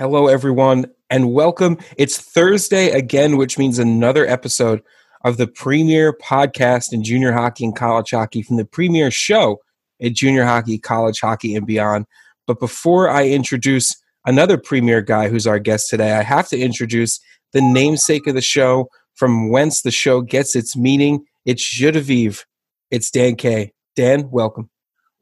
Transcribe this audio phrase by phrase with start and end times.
[0.00, 1.76] Hello, everyone, and welcome.
[1.98, 4.80] It's Thursday again, which means another episode
[5.26, 9.58] of the premier podcast in junior hockey and college hockey from the premier show
[9.98, 12.06] in junior hockey, college hockey, and beyond.
[12.46, 17.20] But before I introduce another premier guy who's our guest today, I have to introduce
[17.52, 21.26] the namesake of the show, from whence the show gets its meaning.
[21.44, 22.46] It's Genevieve.
[22.90, 23.74] It's Dan K.
[23.96, 24.70] Dan, welcome.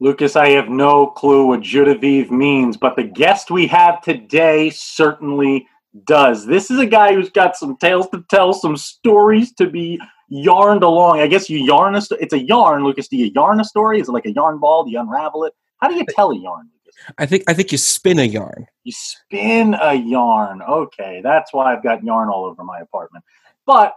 [0.01, 5.66] Lucas, I have no clue what Genevieve means, but the guest we have today certainly
[6.05, 6.47] does.
[6.47, 10.84] This is a guy who's got some tales to tell, some stories to be yarned
[10.84, 11.19] along.
[11.19, 13.09] I guess you yarn a st- it's a yarn, Lucas.
[13.09, 14.01] Do you yarn a story?
[14.01, 14.84] Is it like a yarn ball?
[14.84, 15.55] Do you unravel it?
[15.79, 17.03] How do you tell a yarn, Lucas?
[17.19, 18.67] I think I think you spin a yarn.
[18.84, 20.62] You spin a yarn.
[20.62, 23.25] Okay, that's why I've got yarn all over my apartment.
[23.67, 23.95] But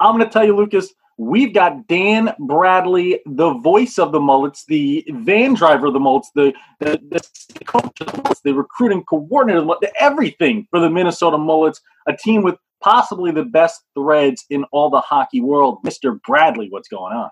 [0.00, 4.66] I'm going to tell you, Lucas, We've got Dan Bradley, the voice of the Mullets,
[4.66, 9.02] the van driver of the Mullets, the, the, the coach of the Mullets, the recruiting
[9.04, 14.64] coordinator, the, everything for the Minnesota Mullets, a team with possibly the best threads in
[14.72, 15.78] all the hockey world.
[15.84, 16.20] Mr.
[16.22, 17.30] Bradley, what's going on?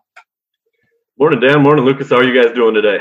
[1.19, 1.62] Morning, Dan.
[1.62, 2.08] Morning, Lucas.
[2.08, 2.98] How are you guys doing today?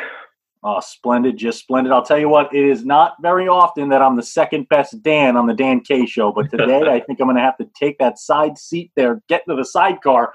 [0.65, 1.91] Oh, splendid, just splendid.
[1.91, 5.35] I'll tell you what, it is not very often that I'm the second best Dan
[5.35, 7.97] on the Dan K show, but today I think I'm going to have to take
[7.99, 10.33] that side seat there, get into the sidecar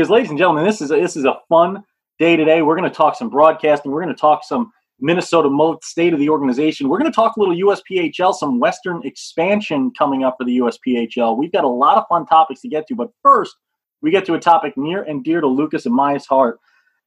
[0.00, 1.84] because, ladies and gentlemen, this is a, this is a fun
[2.18, 2.62] day today.
[2.62, 3.92] We're going to talk some broadcasting.
[3.92, 6.88] We're going to talk some Minnesota Moat state of the organization.
[6.88, 11.36] We're going to talk a little USPHL, some Western expansion coming up for the USPHL.
[11.36, 13.54] We've got a lot of fun topics to get to, but first,
[14.00, 16.60] we get to a topic near and dear to Lucas and my heart.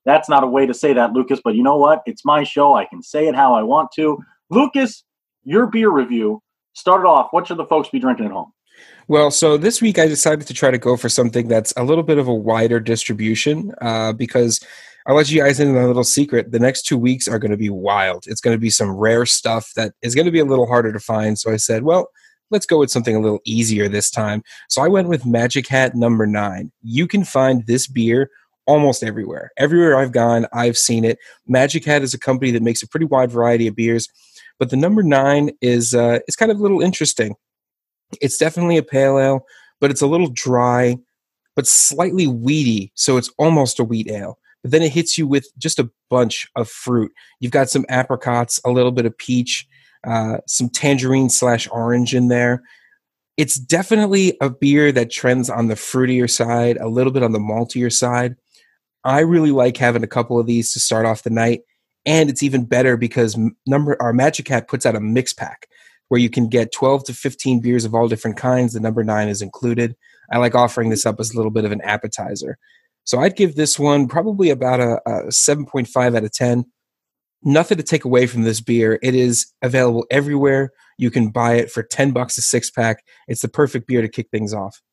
[0.05, 2.03] That's not a way to say that, Lucas, but you know what?
[2.05, 2.75] It's my show.
[2.75, 4.19] I can say it how I want to.
[4.51, 5.03] Lucas,
[5.43, 7.29] your beer review started off.
[7.31, 8.52] What should the folks be drinking at home?
[9.07, 12.03] Well, so this week I decided to try to go for something that's a little
[12.03, 14.61] bit of a wider distribution uh, because
[15.05, 16.51] I'll let you guys in on a little secret.
[16.51, 18.25] The next two weeks are going to be wild.
[18.27, 20.93] It's going to be some rare stuff that is going to be a little harder
[20.93, 21.37] to find.
[21.37, 22.07] So I said, well,
[22.49, 24.41] let's go with something a little easier this time.
[24.69, 26.71] So I went with Magic Hat number nine.
[26.81, 28.29] You can find this beer
[28.65, 29.51] almost everywhere.
[29.57, 31.19] Everywhere I've gone, I've seen it.
[31.45, 34.07] Magic Hat is a company that makes a pretty wide variety of beers,
[34.57, 37.35] but the number nine is uh, is kind of a little interesting.
[38.21, 39.45] It's definitely a pale ale,
[39.79, 40.97] but it's a little dry,
[41.55, 42.91] but slightly weedy.
[42.95, 44.39] So it's almost a wheat ale.
[44.61, 47.11] But then it hits you with just a bunch of fruit.
[47.39, 49.67] You've got some apricots, a little bit of peach,
[50.05, 52.63] uh, some tangerine slash orange in there.
[53.35, 57.39] It's definitely a beer that trends on the fruitier side, a little bit on the
[57.39, 58.35] maltier side.
[59.03, 61.61] I really like having a couple of these to start off the night,
[62.05, 65.67] and it's even better because number our Magic Hat puts out a mix pack
[66.13, 68.73] where you can get 12 to 15 beers of all different kinds.
[68.73, 69.95] The number nine is included.
[70.31, 72.59] I like offering this up as a little bit of an appetizer.
[73.03, 76.65] So I'd give this one probably about a, a 7.5 out of 10.
[77.41, 78.99] Nothing to take away from this beer.
[79.01, 80.71] It is available everywhere.
[80.99, 83.03] You can buy it for 10 bucks a six pack.
[83.27, 84.83] It's the perfect beer to kick things off.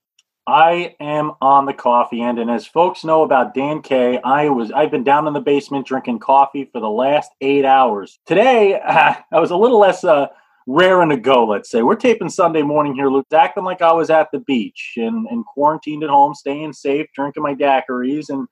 [0.46, 4.72] I am on the coffee end, and as folks know about Dan K, I was
[4.72, 8.18] I've been down in the basement drinking coffee for the last eight hours.
[8.24, 10.28] Today, I was a little less uh,
[10.70, 11.82] raring to go, let's say.
[11.82, 15.44] We're taping Sunday morning here, Luke, acting like I was at the beach and, and
[15.44, 18.28] quarantined at home, staying safe, drinking my daiquiris.
[18.28, 18.46] And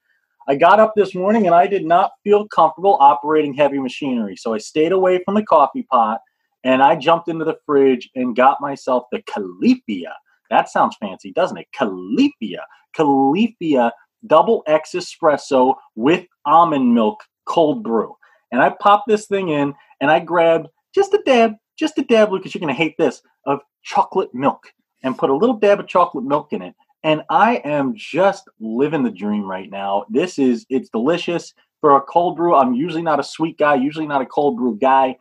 [0.48, 4.34] I got up this morning and I did not feel comfortable operating heavy machinery.
[4.34, 6.20] So I stayed away from the coffee pot
[6.64, 10.12] and I jumped into the fridge and got myself the Califia.
[10.50, 11.68] That sounds fancy, doesn't it?
[11.78, 12.62] Califia.
[12.96, 13.92] Califia
[14.26, 18.16] double X espresso with almond milk cold brew.
[18.50, 22.32] And I popped this thing in and I grabbed just a dab, just a dab,
[22.32, 24.72] Lucas, you're going to hate this, of chocolate milk
[25.02, 26.74] and put a little dab of chocolate milk in it.
[27.04, 30.04] And I am just living the dream right now.
[30.10, 32.54] This is, it's delicious for a cold brew.
[32.54, 35.16] I'm usually not a sweet guy, usually not a cold brew guy.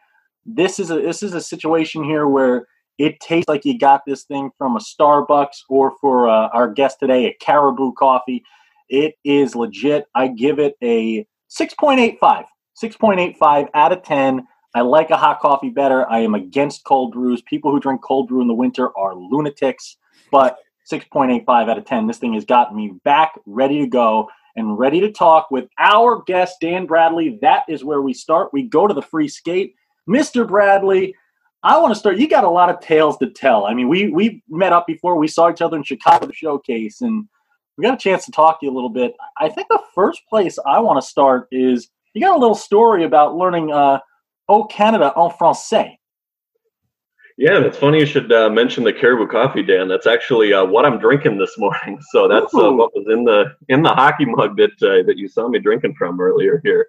[0.46, 2.67] This is a, this is a situation here where
[2.97, 6.97] it tastes like you got this thing from a Starbucks or for uh, our guest
[7.00, 8.44] today, a Caribou coffee.
[8.90, 10.06] It is legit.
[10.16, 12.46] I give it a 6.85,
[12.81, 14.47] 6.85 out of 10.
[14.75, 16.09] I like a hot coffee better.
[16.09, 17.41] I am against cold brews.
[17.41, 19.97] People who drink cold brew in the winter are lunatics.
[20.31, 20.59] But
[20.91, 22.08] 6.85 out of 10.
[22.08, 26.22] This thing has gotten me back, ready to go, and ready to talk with our
[26.25, 27.37] guest, Dan Bradley.
[27.41, 28.53] That is where we start.
[28.53, 29.75] We go to the free skate.
[30.09, 30.47] Mr.
[30.47, 31.16] Bradley,
[31.63, 32.17] I want to start.
[32.17, 33.66] You got a lot of tales to tell.
[33.66, 35.17] I mean, we we met up before.
[35.17, 37.28] We saw each other in Chicago Showcase, and
[37.78, 39.16] we got a chance to talk to you a little bit.
[39.37, 43.03] I think the first place I want to start is you got a little story
[43.03, 43.99] about learning uh,
[44.47, 45.97] O Canada en français.
[47.38, 49.88] Yeah, it's funny you should uh, mention the Caribou coffee, Dan.
[49.88, 51.99] That's actually uh, what I'm drinking this morning.
[52.11, 55.28] So that's uh, what was in the in the hockey mug that uh, that you
[55.28, 56.88] saw me drinking from earlier here.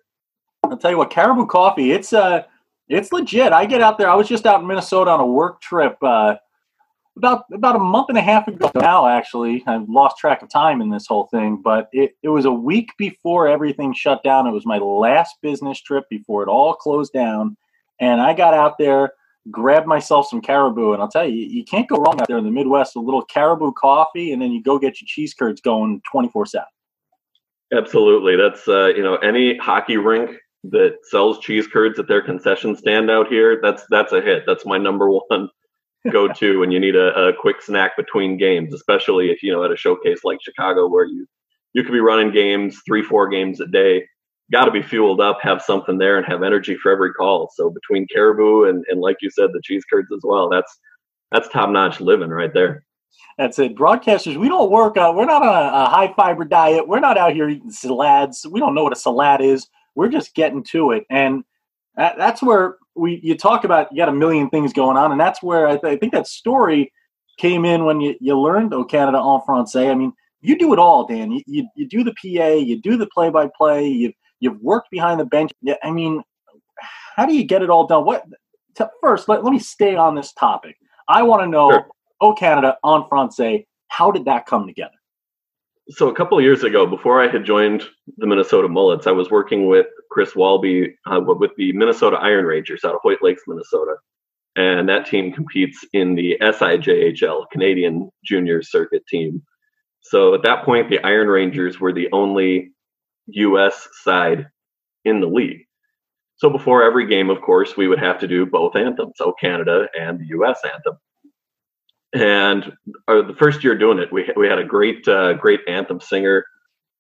[0.64, 1.93] I'll tell you what, Caribou coffee.
[1.93, 2.44] It's uh,
[2.88, 3.52] It's legit.
[3.52, 4.08] I get out there.
[4.08, 6.37] I was just out in Minnesota on a work trip uh,
[7.19, 9.06] about about a month and a half ago now.
[9.06, 12.53] Actually, I've lost track of time in this whole thing, but it, it was a
[12.53, 14.47] week before everything shut down.
[14.47, 17.56] It was my last business trip before it all closed down,
[18.00, 19.12] and I got out there,
[19.50, 22.44] grabbed myself some caribou, and I'll tell you, you can't go wrong out there in
[22.44, 22.97] the Midwest.
[22.97, 26.47] A little caribou coffee, and then you go get your cheese curds going twenty four
[26.47, 26.69] seven.
[27.73, 30.31] Absolutely, that's uh, you know any hockey rink
[30.65, 34.44] that sells cheese curds at their concession stand out here, that's that's a hit.
[34.47, 35.49] That's my number one
[36.10, 39.64] go to when you need a, a, quick snack between games, especially if you know
[39.64, 41.26] at a showcase like Chicago where you
[41.75, 44.06] you could be running games three four games a day.
[44.50, 47.50] Got to be fueled up, have something there, and have energy for every call.
[47.55, 50.49] So between caribou and, and like you said, the cheese curds as well.
[50.49, 50.78] That's
[51.31, 52.84] that's top notch living right there.
[53.37, 53.76] That's it.
[53.76, 54.96] Broadcasters, we don't work.
[54.96, 56.88] Uh, we're not on a, high fiber diet.
[56.88, 58.46] We're not out here eating salads.
[58.50, 59.69] We don't know what a salad is
[59.99, 61.43] we're just getting to it, and
[61.96, 65.20] that, that's where we you talk about you got a million things going on, and
[65.20, 66.92] that's where I, th- I think that story
[67.38, 70.78] came in when you, you learned "O Canada en français." I mean, you do it
[70.78, 71.32] all, Dan.
[71.32, 74.90] You, you, you do the PA, you do the play by play, you've you've worked
[74.90, 75.52] behind the bench.
[75.82, 76.22] I mean,
[77.16, 78.04] how do you get it all done?
[78.04, 78.24] What
[78.76, 79.28] t- first?
[79.28, 80.76] Let, let me stay on this topic.
[81.08, 81.86] I want to know, sure.
[82.20, 84.92] "O Canada en français." How did that come together?
[85.90, 87.84] so a couple of years ago, before I had joined
[88.18, 92.84] the Minnesota Mullets, I was working with Chris Walby uh, with the Minnesota Iron Rangers
[92.84, 93.96] out of Hoyt Lakes, Minnesota,
[94.56, 99.43] and that team competes in the SIJHL Canadian Junior Circuit team.
[100.00, 102.70] So at that point, the Iron Rangers were the only
[103.26, 103.88] U.S.
[104.02, 104.49] side
[105.05, 105.64] in the league.
[106.37, 109.88] So before every game, of course, we would have to do both anthems, so Canada
[109.99, 110.60] and the U.S.
[110.64, 110.99] anthem
[112.14, 112.72] and
[113.06, 116.44] uh, the first year doing it, we we had a great uh, great anthem singer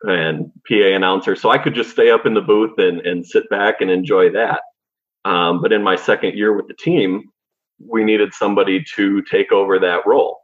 [0.02, 3.48] and PA announcer, so I could just stay up in the booth and and sit
[3.50, 4.62] back and enjoy that.
[5.24, 7.24] Um, but in my second year with the team,
[7.84, 10.38] we needed somebody to take over that role.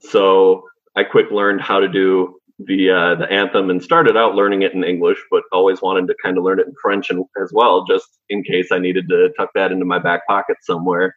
[0.00, 0.64] So
[0.96, 4.74] I quick learned how to do the uh, the anthem and started out learning it
[4.74, 7.84] in English, but always wanted to kind of learn it in French and, as well,
[7.86, 11.14] just in case I needed to tuck that into my back pocket somewhere.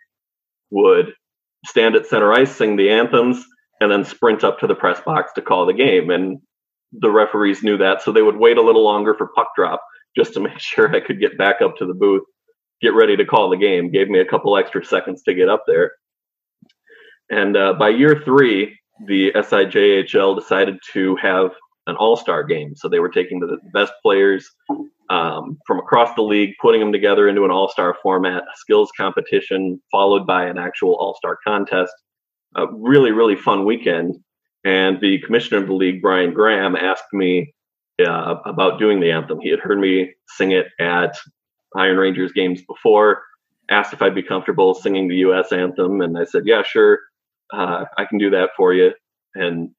[0.72, 1.14] Would
[1.66, 3.44] stand at center ice, sing the anthems,
[3.80, 6.10] and then sprint up to the press box to call the game.
[6.10, 6.40] And
[7.00, 9.82] the referees knew that, so they would wait a little longer for puck drop
[10.16, 12.24] just to make sure I could get back up to the booth,
[12.82, 13.92] get ready to call the game.
[13.92, 15.94] Gave me a couple extra seconds to get up there.
[17.30, 21.52] And uh, by year three, the SIJHL decided to have
[21.88, 22.76] an all-star game.
[22.76, 24.50] So they were taking the best players
[25.10, 29.82] um, from across the league, putting them together into an all-star format, a skills competition
[29.92, 31.94] followed by an actual all-star contest.
[32.56, 34.16] A really, really fun weekend.
[34.66, 37.54] And the commissioner of the league, Brian Graham, asked me
[38.06, 39.40] uh, about doing the anthem.
[39.42, 41.16] He had heard me sing it at
[41.76, 43.22] Iron Rangers games before,
[43.70, 45.52] asked if I'd be comfortable singing the U.S.
[45.52, 47.00] anthem, and I said, "Yeah, sure,
[47.54, 48.94] uh, I can do that for you."
[49.36, 49.72] And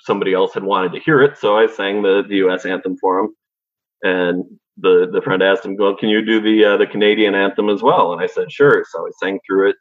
[0.00, 2.64] somebody else had wanted to hear it, so I sang the, the U.S.
[2.64, 3.34] anthem for him.
[4.02, 4.44] And
[4.78, 7.82] the the friend asked him, "Well, can you do the uh, the Canadian anthem as
[7.82, 9.76] well?" And I said, "Sure." So I sang through it,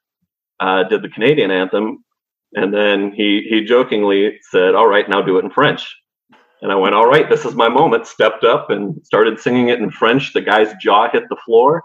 [0.59, 2.03] uh, did the Canadian anthem,
[2.53, 5.87] and then he he jokingly said, "All right, now do it in French."
[6.61, 9.79] And I went, "All right, this is my moment." Stepped up and started singing it
[9.79, 10.33] in French.
[10.33, 11.83] The guy's jaw hit the floor.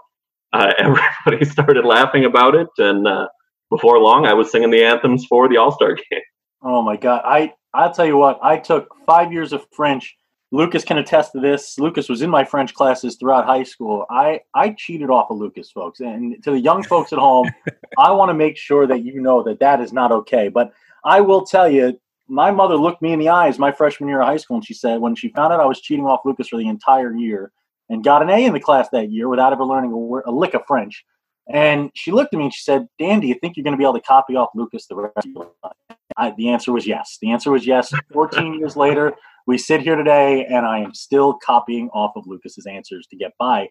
[0.53, 3.27] Uh, everybody started laughing about it, and uh,
[3.69, 6.21] before long, I was singing the anthems for the All Star game.
[6.61, 7.21] Oh my God!
[7.23, 8.39] I I'll tell you what.
[8.41, 10.15] I took five years of French.
[10.55, 11.77] Lucas can attest to this.
[11.77, 14.05] Lucas was in my French classes throughout high school.
[14.09, 15.99] I I cheated off of Lucas, folks.
[15.99, 17.49] And to the young folks at home,
[17.97, 20.47] I want to make sure that you know that that is not okay.
[20.47, 20.71] But
[21.03, 24.27] I will tell you, my mother looked me in the eyes my freshman year of
[24.27, 26.57] high school, and she said when she found out I was cheating off Lucas for
[26.57, 27.51] the entire year
[27.89, 30.31] and got an A in the class that year without ever learning a, word, a
[30.31, 31.03] lick of French.
[31.51, 33.77] And she looked at me and she said, Dan, do you think you're going to
[33.77, 35.97] be able to copy off Lucas the rest of your life?
[36.17, 37.17] I, the answer was yes.
[37.21, 37.93] The answer was yes.
[38.13, 39.13] 14 years later,
[39.45, 43.33] we sit here today, and I am still copying off of Lucas's answers to get
[43.39, 43.69] by.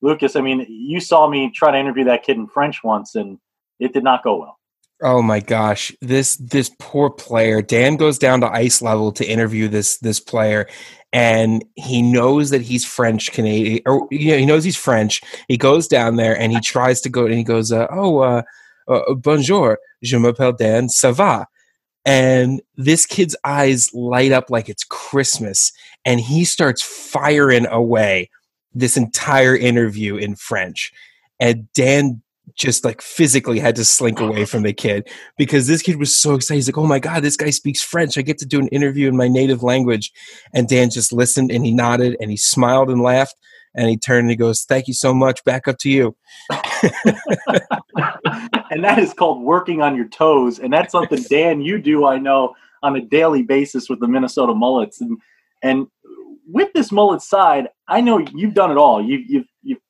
[0.00, 3.38] Lucas, I mean, you saw me try to interview that kid in French once, and
[3.80, 4.58] it did not go well.
[5.00, 7.62] Oh my gosh, this this poor player.
[7.62, 10.68] Dan goes down to ice level to interview this this player,
[11.12, 15.20] and he knows that he's French Canadian, or you know, he knows he's French.
[15.46, 18.42] He goes down there and he tries to go, and he goes, uh, "Oh, uh,
[18.88, 21.46] uh, bonjour, je m'appelle Dan, ça va?"
[22.08, 25.72] And this kid's eyes light up like it's Christmas,
[26.06, 28.30] and he starts firing away
[28.72, 30.90] this entire interview in French.
[31.38, 32.22] And Dan
[32.54, 36.34] just like physically had to slink away from the kid because this kid was so
[36.34, 36.56] excited.
[36.56, 38.16] He's like, "Oh my god, this guy speaks French!
[38.16, 40.10] I get to do an interview in my native language."
[40.54, 43.36] And Dan just listened and he nodded and he smiled and laughed.
[43.78, 45.44] And he turned and he goes, "Thank you so much.
[45.44, 46.16] Back up to you."
[48.70, 52.18] and that is called working on your toes, and that's something Dan you do I
[52.18, 55.16] know on a daily basis with the Minnesota Mullets, and
[55.62, 55.86] and
[56.50, 59.00] with this mullet side, I know you've done it all.
[59.00, 59.80] You've you've you've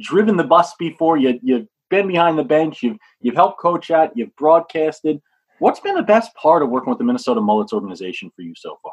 [0.00, 1.16] driven the bus before.
[1.16, 2.80] You you've been behind the bench.
[2.80, 4.16] You've you've helped coach at.
[4.16, 5.20] You've broadcasted.
[5.58, 8.78] What's been the best part of working with the Minnesota Mullets organization for you so
[8.82, 8.92] far?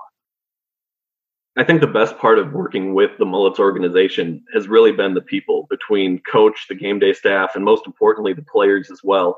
[1.60, 5.20] I think the best part of working with the Mullets organization has really been the
[5.20, 9.38] people between coach, the game day staff, and most importantly, the players as well.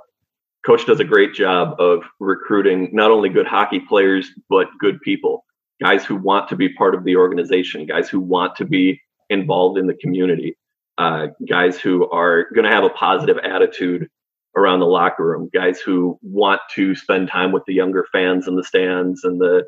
[0.64, 5.44] Coach does a great job of recruiting not only good hockey players, but good people,
[5.82, 9.02] guys who want to be part of the organization, guys who want to be
[9.32, 10.56] involved in the community,
[11.00, 14.08] uh, guys who are going to have a positive attitude
[14.56, 18.56] around the locker room, guys who want to spend time with the younger fans in
[18.56, 19.64] the stands and the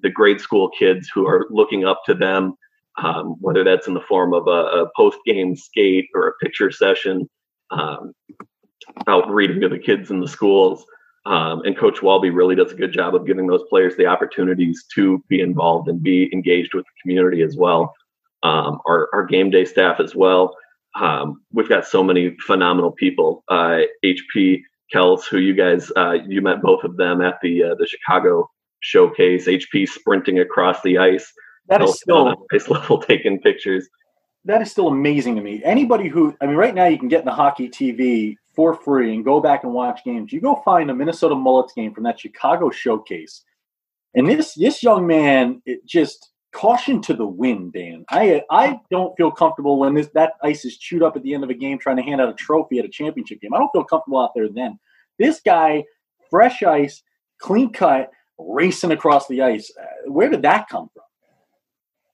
[0.00, 2.54] the grade school kids who are looking up to them,
[3.02, 6.70] um, whether that's in the form of a, a post game skate or a picture
[6.70, 7.28] session,
[7.70, 8.12] um,
[9.06, 10.84] out reading to the kids in the schools.
[11.26, 14.84] Um, and Coach Walby really does a good job of giving those players the opportunities
[14.94, 17.94] to be involved and be engaged with the community as well.
[18.42, 20.54] Um, our, our game day staff as well.
[20.98, 23.44] Um, we've got so many phenomenal people.
[23.48, 24.62] Uh, HP
[24.94, 28.48] Kels, who you guys uh, you met both of them at the uh, the Chicago
[28.80, 29.46] showcase.
[29.46, 31.32] HP sprinting across the ice.
[31.68, 33.88] That is still ice level taking pictures.
[34.44, 35.60] That is still amazing to me.
[35.64, 39.14] Anybody who I mean, right now you can get in the hockey TV for free
[39.14, 40.32] and go back and watch games.
[40.32, 43.44] You go find a Minnesota Mullets game from that Chicago showcase,
[44.14, 48.04] and this this young man, it just caution to the wind, Dan.
[48.08, 51.44] I I don't feel comfortable when this that ice is chewed up at the end
[51.44, 53.52] of a game trying to hand out a trophy at a championship game.
[53.54, 54.78] I don't feel comfortable out there then.
[55.18, 55.84] This guy,
[56.30, 57.02] fresh ice,
[57.38, 59.70] clean cut, racing across the ice.
[59.80, 61.02] Uh, where did that come from?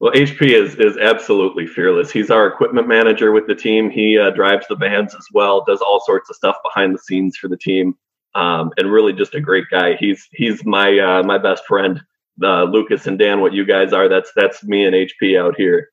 [0.00, 2.10] Well, HP is is absolutely fearless.
[2.10, 3.90] He's our equipment manager with the team.
[3.90, 7.36] He uh, drives the vans as well, does all sorts of stuff behind the scenes
[7.36, 7.96] for the team,
[8.34, 9.96] um, and really just a great guy.
[9.96, 12.02] He's he's my uh, my best friend
[12.42, 14.08] uh, Lucas and Dan, what you guys are.
[14.08, 15.90] That's that's me and HP out here.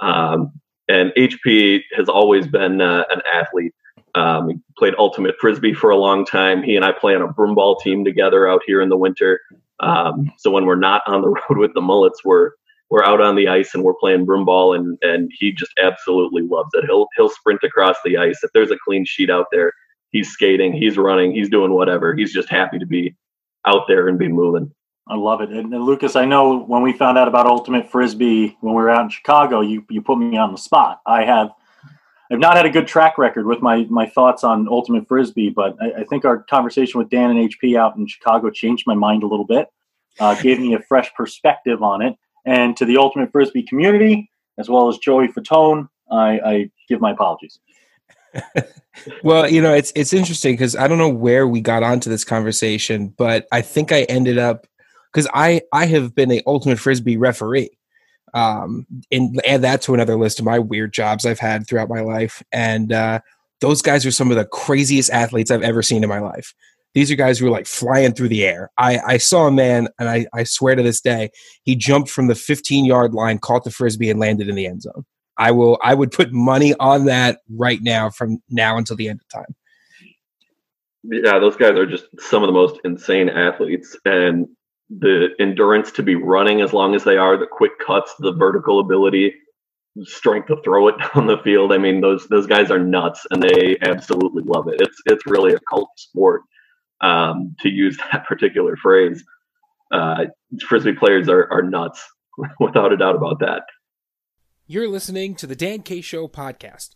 [0.00, 0.52] Um,
[0.88, 3.74] and HP has always been uh, an athlete.
[4.14, 6.62] Um, he played ultimate frisbee for a long time.
[6.62, 9.40] He and I play on a broomball team together out here in the winter.
[9.84, 12.52] Um, so when we're not on the road with the Mullets, we're
[12.90, 16.70] we're out on the ice and we're playing broomball, and and he just absolutely loves
[16.74, 16.84] it.
[16.84, 19.72] He'll he'll sprint across the ice if there's a clean sheet out there.
[20.10, 22.14] He's skating, he's running, he's doing whatever.
[22.14, 23.16] He's just happy to be
[23.66, 24.70] out there and be moving.
[25.06, 25.50] I love it.
[25.50, 28.90] And, and, Lucas, I know when we found out about Ultimate Frisbee when we were
[28.90, 31.00] out in Chicago, you you put me on the spot.
[31.06, 31.50] I have
[32.34, 35.76] I've not had a good track record with my my thoughts on Ultimate Frisbee, but
[35.80, 39.22] I, I think our conversation with Dan and HP out in Chicago changed my mind
[39.22, 39.68] a little bit,
[40.18, 42.16] uh, gave me a fresh perspective on it.
[42.44, 47.12] And to the Ultimate Frisbee community, as well as Joey Fatone, I, I give my
[47.12, 47.60] apologies.
[49.22, 52.24] well, you know, it's it's interesting because I don't know where we got onto this
[52.24, 54.66] conversation, but I think I ended up
[55.12, 57.70] because I I have been a ultimate frisbee referee,
[58.34, 62.00] um, and add that to another list of my weird jobs I've had throughout my
[62.00, 63.20] life, and uh,
[63.60, 66.52] those guys are some of the craziest athletes I've ever seen in my life.
[66.94, 68.70] These are guys who are like flying through the air.
[68.78, 71.30] I, I saw a man, and I, I swear to this day,
[71.64, 74.82] he jumped from the 15 yard line, caught the frisbee, and landed in the end
[74.82, 75.04] zone.
[75.36, 75.78] I will.
[75.82, 79.54] I would put money on that right now, from now until the end of time.
[81.02, 84.46] Yeah, those guys are just some of the most insane athletes, and
[84.98, 88.80] the endurance to be running as long as they are, the quick cuts, the vertical
[88.80, 89.34] ability,
[90.02, 91.72] strength to throw it down the field.
[91.72, 94.80] I mean, those those guys are nuts, and they absolutely love it.
[94.80, 96.42] It's it's really a cult sport,
[97.00, 99.24] um, to use that particular phrase.
[99.92, 100.26] Uh,
[100.66, 102.02] frisbee players are are nuts,
[102.60, 103.62] without a doubt about that.
[104.66, 106.90] You're listening to the Dan K Show podcast.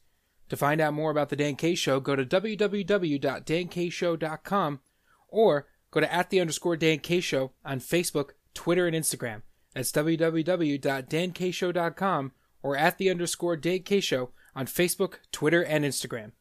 [0.49, 4.81] To find out more about the Dan K Show, go to www.dankshow.com
[5.28, 9.42] or Go to at the underscore Dan K Show on Facebook, Twitter, and Instagram.
[9.75, 16.33] That's www.dankshow.com or at the underscore Dan K Show on Facebook, Twitter, and Instagram.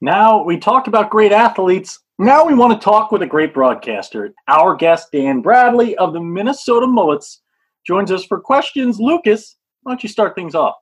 [0.00, 2.00] Now we talked about great athletes.
[2.18, 4.32] Now we want to talk with a great broadcaster.
[4.48, 7.42] Our guest, Dan Bradley of the Minnesota Mullets,
[7.86, 8.98] joins us for questions.
[8.98, 10.76] Lucas, why don't you start things off?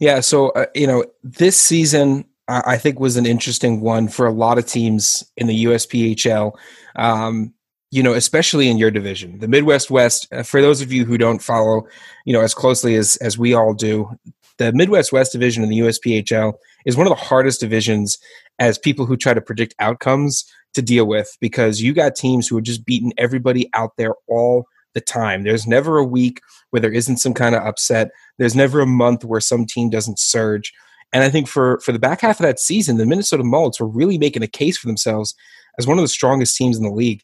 [0.00, 4.32] Yeah, so, uh, you know, this season I think was an interesting one for a
[4.32, 6.52] lot of teams in the USPHL.
[6.96, 7.54] Um,
[7.90, 10.26] you know, especially in your division, the Midwest West.
[10.32, 11.86] Uh, for those of you who don't follow,
[12.24, 14.10] you know, as closely as as we all do,
[14.58, 18.18] the Midwest West division in the USPHL is one of the hardest divisions
[18.58, 22.56] as people who try to predict outcomes to deal with because you got teams who
[22.56, 25.42] have just beaten everybody out there all the time.
[25.42, 28.10] There's never a week where there isn't some kind of upset.
[28.38, 30.72] There's never a month where some team doesn't surge.
[31.14, 33.88] And I think for for the back half of that season, the Minnesota Mullets were
[33.88, 35.34] really making a case for themselves
[35.78, 37.22] as one of the strongest teams in the league.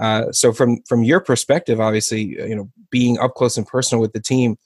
[0.00, 4.12] Uh, so from from your perspective, obviously, you know, being up close and personal with
[4.12, 4.56] the team,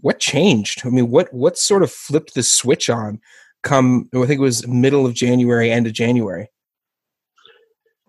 [0.00, 0.82] what changed?
[0.84, 3.20] I mean, what what sort of flipped the switch on?
[3.62, 6.48] Come, I think it was middle of January, end of January.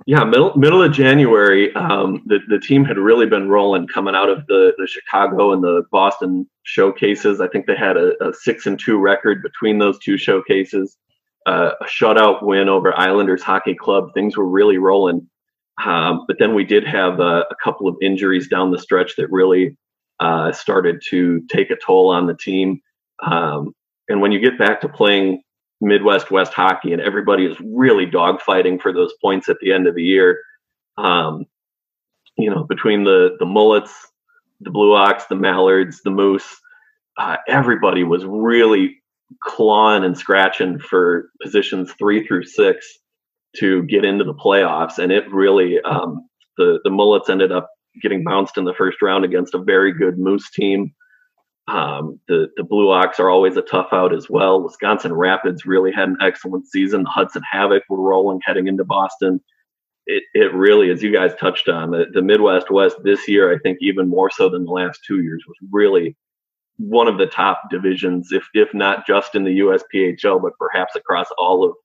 [0.10, 4.28] Yeah, middle middle of January, um, the the team had really been rolling coming out
[4.28, 7.40] of the the Chicago and the Boston showcases.
[7.40, 10.98] I think they had a, a six and two record between those two showcases.
[11.46, 14.06] Uh, a shutout win over Islanders Hockey Club.
[14.16, 15.30] Things were really rolling,
[15.86, 19.30] um, but then we did have a, a, couple of injuries down the stretch that
[19.30, 19.78] really
[20.20, 22.82] uh, started to take a toll on the team.
[23.24, 23.76] Um,
[24.08, 25.44] and when you get back to playing
[25.82, 29.96] Midwest West hockey, and everybody is really dogfighting for those points at the end of
[29.96, 30.40] the year.
[30.98, 31.46] Um,
[32.38, 33.94] you know, between the the Mullets,
[34.62, 36.60] the Blue Ox, the Mallards, the Moose,
[37.18, 39.02] uh, everybody was really
[39.44, 42.88] clawing and scratching for positions three through six
[43.58, 47.70] to get into the playoffs, and it really um, the the Mullets ended up
[48.02, 50.94] getting bounced in the first round against a very good Moose team.
[51.70, 54.64] Um, the the Blue Ox are always a tough out as well.
[54.64, 57.04] Wisconsin Rapids really had an excellent season.
[57.04, 59.40] The Hudson Havoc were rolling heading into Boston.
[60.08, 63.60] It it really, as you guys touched on, the, the Midwest West this year, I
[63.60, 66.18] think even more so than the last two years, was really
[66.78, 71.28] one of the top divisions, if if not just in the USPHL, but perhaps across
[71.38, 71.76] all of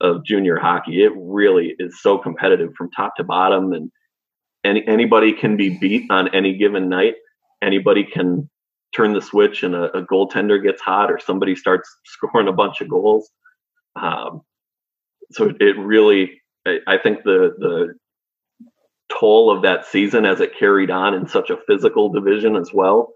[0.00, 1.02] of junior hockey.
[1.02, 3.90] It really is so competitive from top to bottom, and
[4.64, 7.16] any anybody can be beat on any given night.
[7.62, 8.48] Anybody can
[8.94, 12.80] turn the switch and a, a goaltender gets hot or somebody starts scoring a bunch
[12.80, 13.30] of goals.
[14.00, 14.42] Um,
[15.32, 17.94] so it really, I, think the the
[19.08, 23.12] toll of that season as it carried on in such a physical division as well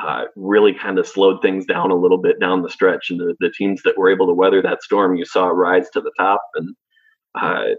[0.00, 3.10] uh, really kind of slowed things down a little bit down the stretch.
[3.10, 6.00] And the, the teams that were able to weather that storm, you saw rise to
[6.00, 6.42] the top.
[6.54, 6.74] And
[7.34, 7.74] uh,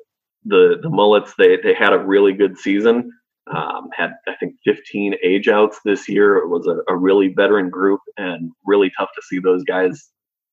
[0.46, 3.12] the the Mullets, they they had a really good season.
[3.48, 6.38] Um, had I think 15 age outs this year.
[6.38, 10.12] It was a, a, really veteran group and really tough to see those guys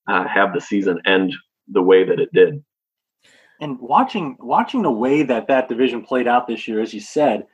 [0.09, 1.33] uh, have the season end
[1.69, 2.65] the way that it did.
[3.61, 7.47] And watching watching the way that that division played out this year, as you said,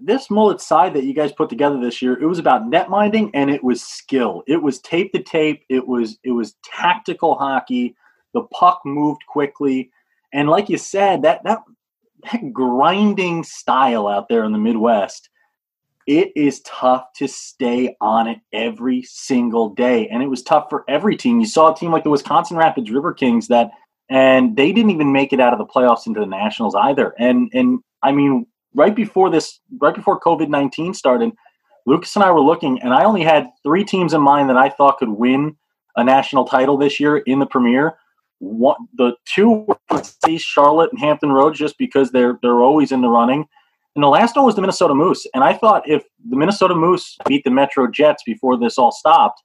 [0.00, 3.30] this mullet side that you guys put together this year, it was about net minding
[3.34, 4.42] and it was skill.
[4.46, 5.64] It was tape to tape.
[5.68, 7.94] It was it was tactical hockey.
[8.34, 9.90] The puck moved quickly,
[10.32, 11.58] and like you said, that that
[12.24, 15.28] that grinding style out there in the Midwest,
[16.06, 20.08] it is tough to stay on it every single day.
[20.08, 21.40] And it was tough for every team.
[21.40, 23.70] You saw a team like the Wisconsin Rapids River Kings that
[24.10, 27.14] and they didn't even make it out of the playoffs into the nationals either.
[27.18, 31.30] And and I mean, right before this, right before COVID nineteen started,
[31.86, 34.68] Lucas and I were looking, and I only had three teams in mind that I
[34.68, 35.56] thought could win
[35.96, 37.94] a national title this year in the Premier
[38.40, 39.78] one, the two were
[40.38, 43.46] Charlotte and Hampton Roads just because they're they're always in the running.
[43.94, 45.26] And the last one was the Minnesota Moose.
[45.34, 49.42] And I thought if the Minnesota Moose beat the Metro Jets before this all stopped,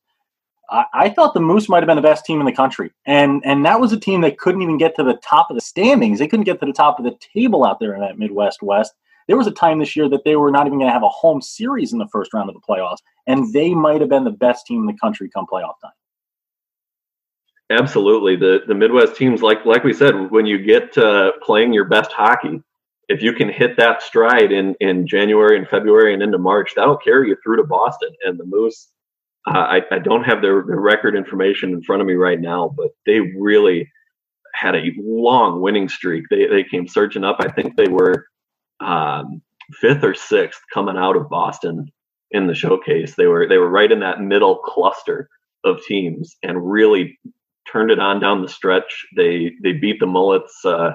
[0.70, 2.92] I, I thought the Moose might have been the best team in the country.
[3.06, 5.62] And and that was a team that couldn't even get to the top of the
[5.62, 6.20] standings.
[6.20, 8.94] They couldn't get to the top of the table out there in that Midwest West.
[9.28, 11.10] There was a time this year that they were not even going to have a
[11.10, 14.30] home series in the first round of the playoffs, and they might have been the
[14.30, 15.92] best team in the country come playoff time.
[17.72, 20.94] Absolutely, the the Midwest teams, like like we said, when you get
[21.42, 22.62] playing your best hockey,
[23.10, 26.98] if you can hit that stride in in January and February and into March, that'll
[26.98, 28.10] carry you through to Boston.
[28.24, 28.92] And the Moose,
[29.48, 32.72] uh, I, I don't have their, their record information in front of me right now,
[32.76, 33.92] but they really
[34.54, 36.26] had a long winning streak.
[36.30, 37.38] They they came surging up.
[37.40, 38.28] I think they were
[38.80, 39.42] um,
[39.74, 41.92] fifth or sixth coming out of Boston
[42.30, 43.16] in the showcase.
[43.16, 45.30] They were they were right in that middle cluster
[45.64, 47.18] of teams and really
[47.72, 49.06] turned it on down the stretch.
[49.16, 50.92] They they beat the Mullets, uh,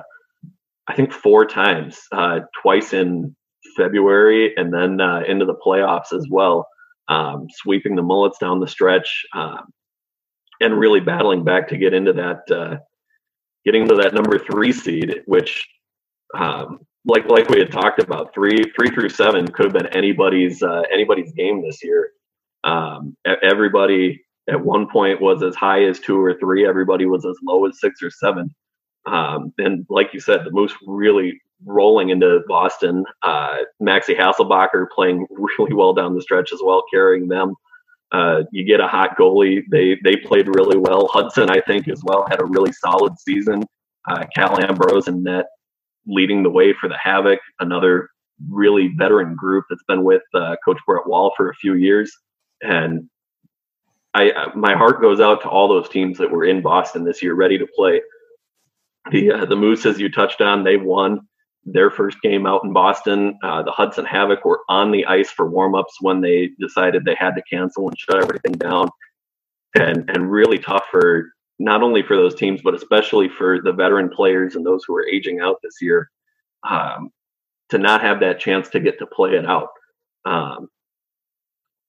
[0.89, 3.35] I think, four times, uh, twice in
[3.77, 6.67] February, and then uh, into the playoffs as well,
[7.09, 9.73] um, sweeping the Mullets down the stretch, um,
[10.61, 12.77] and really battling back to get into that, uh,
[13.65, 15.69] getting to that number three seed, which.
[16.39, 20.63] Um, like like we had talked about, three three through seven could have been anybody's
[20.63, 22.11] uh, anybody's game this year.
[22.63, 26.67] Um, everybody at one point was as high as two or three.
[26.67, 28.55] Everybody was as low as six or seven.
[29.07, 33.05] Um, and like you said, the Moose really rolling into Boston.
[33.23, 35.27] Uh, Maxi Hasselbacher playing
[35.59, 37.55] really well down the stretch as well, carrying them.
[38.13, 39.63] Uh, you get a hot goalie.
[39.71, 41.07] They they played really well.
[41.07, 43.63] Hudson, I think, as well, had a really solid season.
[44.09, 45.47] Uh, Cal Ambrose and net
[46.07, 48.09] leading the way for the Havoc, another
[48.49, 52.11] really veteran group that's been with uh, Coach Brett Wall for a few years,
[52.63, 53.09] and
[54.15, 57.35] I my heart goes out to all those teams that were in Boston this year,
[57.35, 58.01] ready to play.
[59.11, 61.21] The uh, the Moose, as you touched on, they won
[61.65, 63.39] their first game out in Boston.
[63.43, 67.35] Uh, the Hudson Havoc were on the ice for warmups when they decided they had
[67.37, 68.91] to cancel and shut everything down,
[69.75, 74.09] and and really tough for not only for those teams but especially for the veteran
[74.09, 76.11] players and those who are aging out this year
[76.69, 77.11] um,
[77.69, 79.69] to not have that chance to get to play it out.
[80.25, 80.69] Um,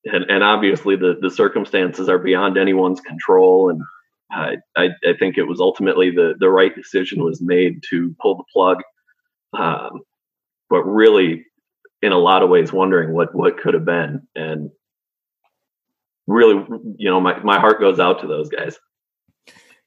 [0.05, 3.69] and, and obviously the, the circumstances are beyond anyone's control.
[3.69, 3.81] And
[4.31, 8.37] I, I, I think it was ultimately the, the right decision was made to pull
[8.37, 8.77] the plug.
[9.53, 10.01] Um,
[10.69, 11.45] but really,
[12.01, 14.27] in a lot of ways, wondering what, what could have been.
[14.35, 14.71] And
[16.25, 16.65] really,
[16.97, 18.79] you know, my, my heart goes out to those guys.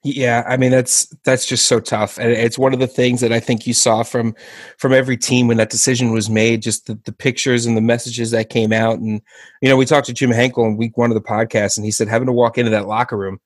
[0.07, 3.33] Yeah, I mean that's that's just so tough, and it's one of the things that
[3.33, 4.35] I think you saw from
[4.77, 6.61] from every team when that decision was made.
[6.61, 9.23] Just the, the pictures and the messages that came out, and
[9.63, 11.91] you know, we talked to Jim Henkel in week one of the podcast, and he
[11.91, 13.41] said having to walk into that locker room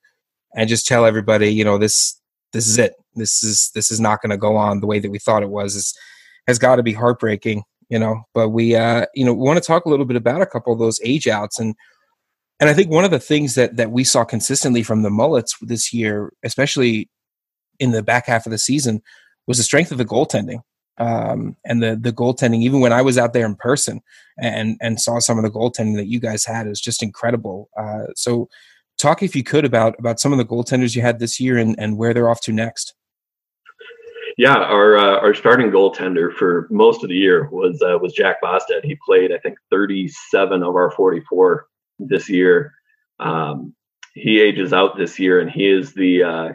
[0.53, 2.19] and just tell everybody, you know, this
[2.51, 5.11] this is it, this is this is not going to go on the way that
[5.11, 5.97] we thought it was,
[6.45, 8.23] has got to be heartbreaking, you know.
[8.33, 10.79] But we, uh, you know, want to talk a little bit about a couple of
[10.79, 11.73] those age outs and
[12.59, 15.57] and I think one of the things that that we saw consistently from the Mullets
[15.61, 17.09] this year, especially
[17.79, 19.01] in the back half of the season,
[19.47, 20.61] was the strength of the goaltending.
[20.97, 24.01] Um, and the the goaltending, even when I was out there in person
[24.37, 27.69] and and saw some of the goaltending that you guys had, is just incredible.
[27.77, 28.49] Uh, so,
[28.97, 31.75] talk if you could about about some of the goaltenders you had this year and
[31.79, 32.93] and where they're off to next.
[34.37, 38.41] Yeah, our uh, our starting goaltender for most of the year was uh, was Jack
[38.43, 38.83] Bostad.
[38.83, 41.65] He played, I think, 37 of our 44
[41.99, 42.73] this year.
[43.19, 43.75] Um,
[44.13, 46.49] he ages out this year, and he is the uh,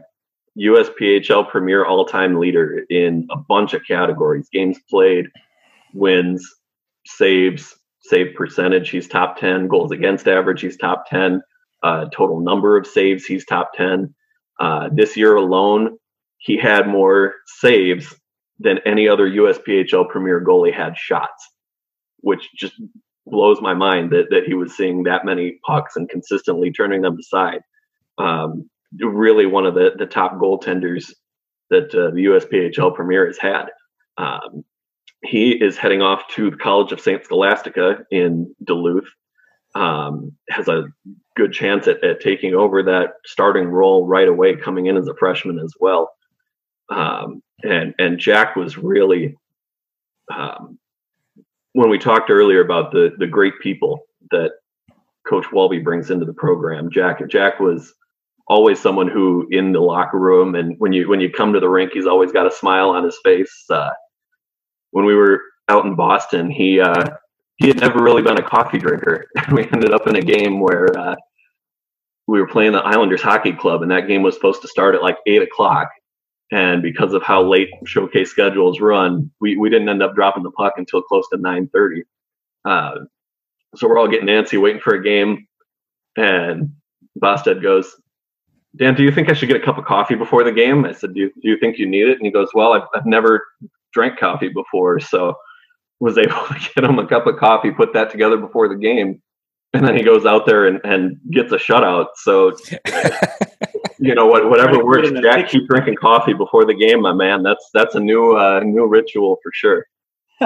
[0.59, 5.27] USPHL Premier all-time leader in a bunch of categories: games played,
[5.93, 6.47] wins,
[7.07, 8.91] saves, save percentage.
[8.91, 9.69] He's top ten.
[9.69, 10.61] Goals against average.
[10.63, 11.43] He's top ten.
[11.83, 13.25] Uh, total number of saves.
[13.25, 14.15] He's top ten.
[14.61, 15.99] Uh, this year alone,
[16.39, 18.15] he had more saves
[18.59, 21.51] than any other USPHL Premier goalie had shots,
[22.21, 22.75] which just
[23.27, 27.19] blows my mind that, that he was seeing that many pucks and consistently turning them
[27.19, 27.61] aside.
[28.19, 28.69] Um,
[29.01, 31.13] really one of the, the top goaltenders
[31.71, 33.67] that uh, the USPHL Premier has had.
[34.17, 34.65] Um,
[35.25, 37.25] he is heading off to the College of St.
[37.25, 39.09] Scholastica in Duluth.
[39.75, 40.85] Um, has a
[41.35, 45.17] good chance at, at, taking over that starting role right away, coming in as a
[45.17, 46.13] freshman as well.
[46.91, 49.35] Um, and and Jack was really
[50.33, 50.79] um,
[51.75, 54.53] when we talked earlier about the the great people that
[55.29, 57.93] Coach Walby brings into the program, Jack Jack was
[58.47, 61.69] always someone who in the locker room and when you when you come to the
[61.69, 63.65] rink, he's always got a smile on his face.
[63.69, 63.91] Uh,
[64.93, 67.11] when we were out in Boston, he uh,
[67.57, 69.27] he had never really been a coffee drinker.
[69.53, 71.17] we ended up in a game where uh,
[72.29, 75.03] we were playing the Islanders Hockey Club, and that game was supposed to start at
[75.03, 75.89] like eight o'clock.
[76.53, 80.51] And because of how late showcase schedules run, we, we didn't end up dropping the
[80.51, 82.03] puck until close to 9:30.
[82.65, 83.05] Uh,
[83.75, 85.47] so we're all getting antsy, waiting for a game.
[86.17, 86.71] And
[87.21, 87.97] Bostad goes,
[88.77, 90.85] Dan, do you think I should get a cup of coffee before the game?
[90.85, 92.19] I said, do you, do you think you need it?
[92.19, 93.45] And he goes, Well, I've, I've never
[93.93, 95.37] drank coffee before, so
[96.01, 99.23] was able to get him a cup of coffee, put that together before the game,
[99.73, 102.07] and then he goes out there and, and gets a shutout.
[102.17, 102.57] So
[104.05, 105.11] you know what, whatever works.
[105.23, 107.43] Jack, keep drinking coffee before the game, my man.
[107.43, 109.87] That's that's a new uh, new ritual for sure.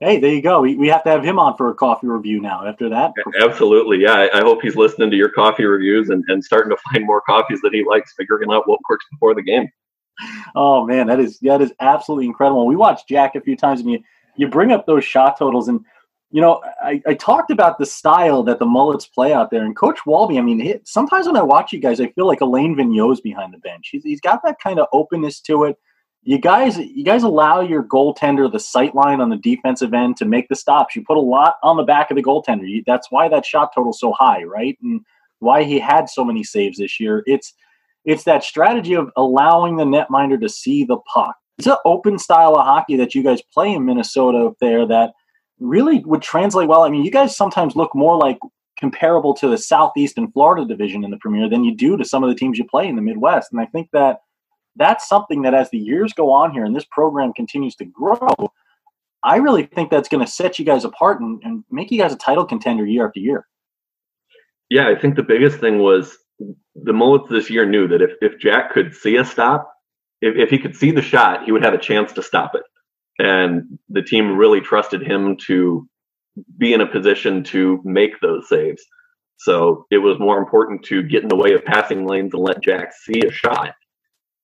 [0.00, 0.60] hey, there you go.
[0.60, 2.66] We, we have to have him on for a coffee review now.
[2.66, 4.14] After that, absolutely, yeah.
[4.14, 7.20] I, I hope he's listening to your coffee reviews and, and starting to find more
[7.20, 9.68] coffees that he likes, figuring out what works before the game.
[10.54, 12.66] Oh man, that is that is absolutely incredible.
[12.66, 14.02] We watched Jack a few times, and you
[14.36, 15.84] you bring up those shot totals and
[16.30, 19.74] you know, I, I, talked about the style that the Mullets play out there, and
[19.74, 20.38] Coach Walby.
[20.38, 23.58] I mean, sometimes when I watch you guys, I feel like Alain Vigneault's behind the
[23.58, 23.88] bench.
[23.90, 25.76] He's, he's got that kind of openness to it.
[26.22, 30.26] You guys, you guys allow your goaltender the sight line on the defensive end to
[30.26, 30.94] make the stops.
[30.94, 32.68] You put a lot on the back of the goaltender.
[32.68, 34.76] You, that's why that shot total's so high, right?
[34.82, 35.00] And
[35.38, 37.22] why he had so many saves this year.
[37.26, 37.54] It's
[38.04, 41.36] it's that strategy of allowing the netminder to see the puck.
[41.58, 45.12] It's an open style of hockey that you guys play in Minnesota up there that
[45.60, 46.82] really would translate well.
[46.82, 48.38] I mean, you guys sometimes look more like
[48.78, 52.22] comparable to the Southeast and Florida division in the Premier than you do to some
[52.22, 53.52] of the teams you play in the Midwest.
[53.52, 54.20] And I think that
[54.76, 58.52] that's something that as the years go on here and this program continues to grow,
[59.24, 62.12] I really think that's going to set you guys apart and, and make you guys
[62.12, 63.46] a title contender year after year.
[64.70, 66.16] Yeah, I think the biggest thing was
[66.76, 69.72] the Mullets this year knew that if, if Jack could see a stop,
[70.20, 72.62] if, if he could see the shot, he would have a chance to stop it.
[73.18, 75.88] And the team really trusted him to
[76.56, 78.82] be in a position to make those saves.
[79.38, 82.62] So it was more important to get in the way of passing lanes and let
[82.62, 83.74] Jack see a shot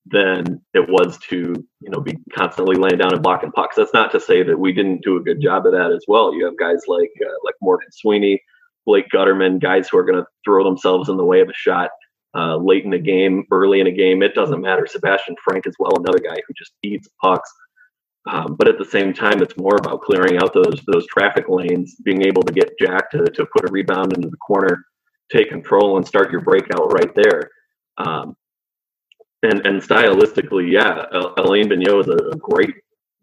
[0.07, 3.77] than it was to you know be constantly laying down and blocking pucks.
[3.77, 6.35] That's not to say that we didn't do a good job of that as well.
[6.35, 8.43] You have guys like uh, like Morgan Sweeney,
[8.87, 11.91] Blake Gutterman, guys who are going to throw themselves in the way of a shot
[12.37, 14.23] uh, late in a game, early in a game.
[14.23, 14.87] It doesn't matter.
[14.87, 17.51] Sebastian Frank as well, another guy who just eats pucks.
[18.27, 21.97] Um, but at the same time, it's more about clearing out those those traffic lanes,
[22.03, 24.85] being able to get Jack to, to put a rebound into the corner,
[25.31, 27.51] take control, and start your breakout right there.
[27.99, 28.37] Um,
[29.43, 31.05] and and stylistically, yeah,
[31.37, 32.75] Alain Vigneault is a, great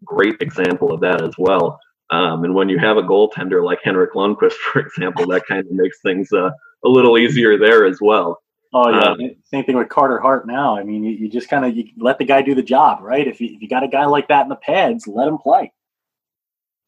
[0.04, 1.80] great example of that as well.
[2.10, 5.72] Um, and when you have a goaltender like Henrik Lundqvist, for example, that kind of
[5.72, 6.50] makes things uh,
[6.84, 8.40] a little easier there as well.
[8.74, 10.46] Oh yeah, um, same thing with Carter Hart.
[10.46, 13.02] Now, I mean, you, you just kind of you let the guy do the job,
[13.02, 13.26] right?
[13.26, 15.72] If you, if you got a guy like that in the pads, let him play.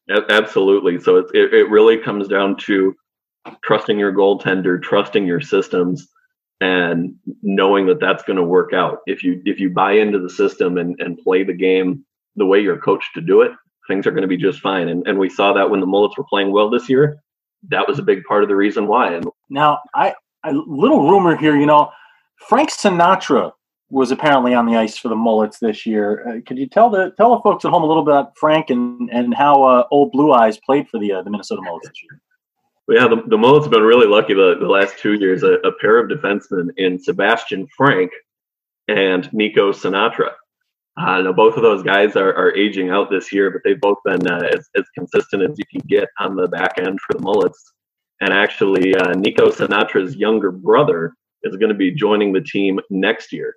[0.09, 0.99] Absolutely.
[0.99, 2.95] So it, it, it really comes down to
[3.63, 6.07] trusting your goaltender, trusting your systems,
[6.61, 8.99] and knowing that that's going to work out.
[9.05, 12.61] If you if you buy into the system and, and play the game the way
[12.61, 13.51] you're coached to do it,
[13.87, 14.89] things are going to be just fine.
[14.89, 17.17] And and we saw that when the Mullets were playing well this year.
[17.69, 19.15] That was a big part of the reason why.
[19.15, 20.13] And now I
[20.45, 21.91] a little rumor here, you know,
[22.47, 23.51] Frank Sinatra
[23.89, 26.27] was apparently on the ice for the Mullets this year.
[26.27, 28.69] Uh, could you tell the tell the folks at home a little bit about Frank
[28.69, 32.03] and and how uh, old Blue Eyes played for the uh, the Minnesota Mullets this
[32.03, 32.21] year?
[32.87, 35.43] Yeah, the, the Mullets have been really lucky the, the last two years.
[35.43, 38.11] A, a pair of defensemen in Sebastian Frank
[38.87, 40.31] and Nico Sinatra.
[40.97, 43.97] Uh, now both of those guys are, are aging out this year, but they've both
[44.05, 47.23] been uh, as, as consistent as you can get on the back end for the
[47.23, 47.73] Mullets.
[48.21, 53.31] And actually, uh, Nico Sinatra's younger brother is going to be joining the team next
[53.31, 53.55] year.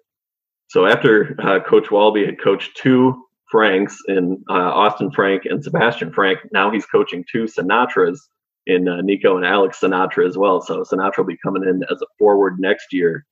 [0.69, 6.13] So after uh, Coach Walby had coached two Franks in uh, Austin Frank and Sebastian
[6.13, 8.19] Frank, now he's coaching two Sinatras
[8.67, 10.61] in uh, Nico and Alex Sinatra as well.
[10.61, 13.25] So Sinatra will be coming in as a forward next year.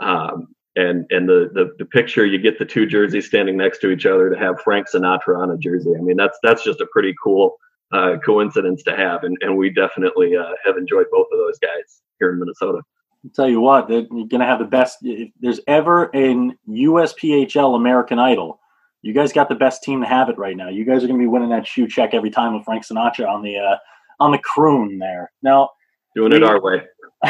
[0.00, 3.90] Um, and and the, the the picture you get the two jerseys standing next to
[3.90, 5.92] each other to have Frank Sinatra on a jersey.
[5.96, 7.56] I mean that's that's just a pretty cool
[7.92, 12.02] uh, coincidence to have, and, and we definitely uh, have enjoyed both of those guys
[12.18, 12.80] here in Minnesota.
[13.24, 14.98] I'll tell you what, you're going to have the best.
[15.02, 18.58] If there's ever an USPHL American Idol,
[19.02, 20.68] you guys got the best team to have it right now.
[20.68, 23.28] You guys are going to be winning that shoe check every time with Frank Sinatra
[23.28, 23.76] on the uh,
[24.20, 25.30] on the croon there.
[25.42, 25.70] Now,
[26.14, 26.82] doing it our way.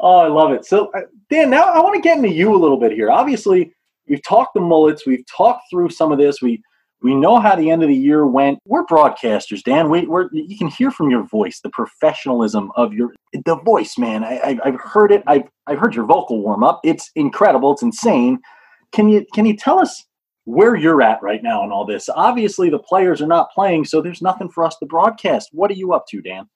[0.00, 0.64] oh, I love it.
[0.64, 3.10] So, uh, Dan, now I want to get into you a little bit here.
[3.10, 3.72] Obviously,
[4.08, 6.40] we've talked the mullets, we've talked through some of this.
[6.40, 6.62] We
[7.02, 8.58] we know how the end of the year went.
[8.64, 9.90] We're broadcasters, Dan.
[9.90, 14.24] We, are you can hear from your voice the professionalism of your the voice, man.
[14.24, 15.22] I, have heard it.
[15.26, 16.80] I've I've heard your vocal warm up.
[16.84, 17.72] It's incredible.
[17.72, 18.38] It's insane.
[18.92, 20.04] Can you can you tell us
[20.44, 22.08] where you're at right now in all this?
[22.08, 25.48] Obviously, the players are not playing, so there's nothing for us to broadcast.
[25.52, 26.48] What are you up to, Dan?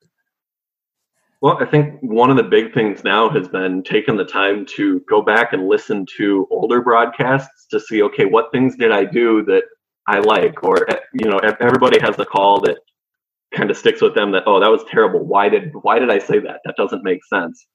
[1.43, 5.01] Well, I think one of the big things now has been taking the time to
[5.09, 9.45] go back and listen to older broadcasts to see, okay, what things did I do
[9.45, 9.65] that
[10.07, 12.79] I like, or you know, everybody has a call that
[13.55, 14.33] kind of sticks with them.
[14.33, 15.25] That oh, that was terrible.
[15.25, 16.61] Why did why did I say that?
[16.64, 17.66] That doesn't make sense.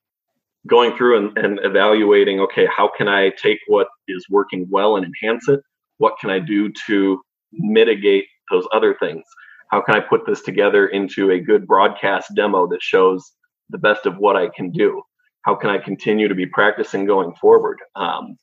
[0.68, 5.06] Going through and, and evaluating, okay, how can I take what is working well and
[5.06, 5.60] enhance it?
[5.98, 7.20] What can I do to
[7.52, 9.24] mitigate those other things?
[9.72, 13.32] How can I put this together into a good broadcast demo that shows
[13.70, 15.02] the best of what I can do?
[15.44, 17.80] How can I continue to be practicing going forward?
[17.96, 18.38] Um,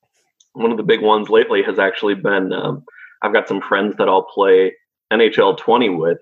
[0.55, 2.83] one of the big ones lately has actually been um,
[3.23, 4.75] I've got some friends that I'll play
[5.13, 6.19] NHL 20 with.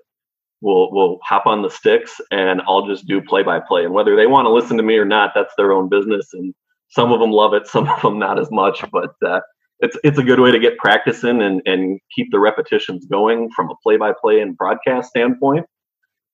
[0.61, 3.85] We'll we'll hop on the sticks and I'll just do play by play.
[3.85, 6.29] And whether they want to listen to me or not, that's their own business.
[6.33, 6.53] And
[6.89, 8.83] some of them love it, some of them not as much.
[8.91, 9.41] But uh,
[9.79, 13.69] it's it's a good way to get practicing and and keep the repetitions going from
[13.69, 15.65] a play by play and broadcast standpoint.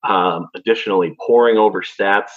[0.08, 2.32] Um, additionally, pouring over stats,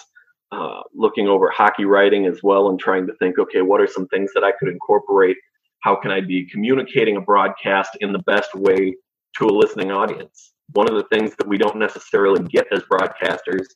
[0.52, 4.08] uh, looking over hockey writing as well, and trying to think, okay, what are some
[4.08, 5.36] things that I could incorporate
[5.80, 8.94] how can I be communicating a broadcast in the best way
[9.38, 10.52] to a listening audience?
[10.72, 13.66] One of the things that we don't necessarily get as broadcasters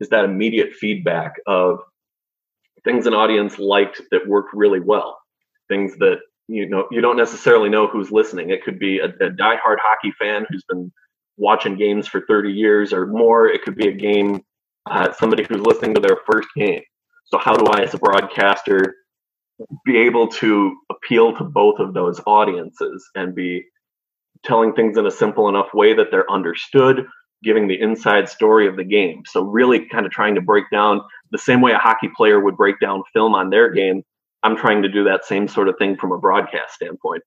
[0.00, 1.80] is that immediate feedback of
[2.84, 5.18] things an audience liked that worked really well,
[5.68, 8.50] things that you know you don't necessarily know who's listening.
[8.50, 10.92] It could be a, a diehard hockey fan who's been
[11.36, 13.46] watching games for 30 years or more.
[13.46, 14.42] It could be a game
[14.90, 16.82] uh, somebody who's listening to their first game.
[17.26, 18.96] So how do I, as a broadcaster,
[19.84, 23.64] be able to appeal to both of those audiences and be
[24.44, 27.06] telling things in a simple enough way that they're understood,
[27.42, 29.22] giving the inside story of the game.
[29.26, 32.56] So, really kind of trying to break down the same way a hockey player would
[32.56, 34.02] break down film on their game.
[34.42, 37.22] I'm trying to do that same sort of thing from a broadcast standpoint.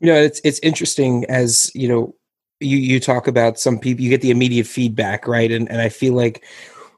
[0.00, 2.14] You know, it's it's interesting as you know
[2.60, 5.88] you you talk about some people you get the immediate feedback right and and i
[5.88, 6.44] feel like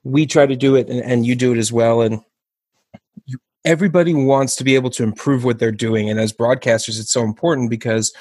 [0.05, 2.21] we try to do it and, and you do it as well and
[3.67, 6.09] everybody wants to be able to improve what they're doing.
[6.09, 8.15] And as broadcasters it's so important because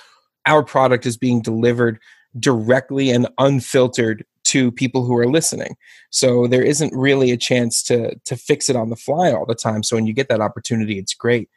[0.46, 2.00] our product is being delivered
[2.38, 5.78] directly and unfiltered to people who are listening.
[6.10, 9.56] So there isn't really a chance to to fix it on the fly all the
[9.56, 9.84] time.
[9.84, 11.50] So when you get that opportunity it's great.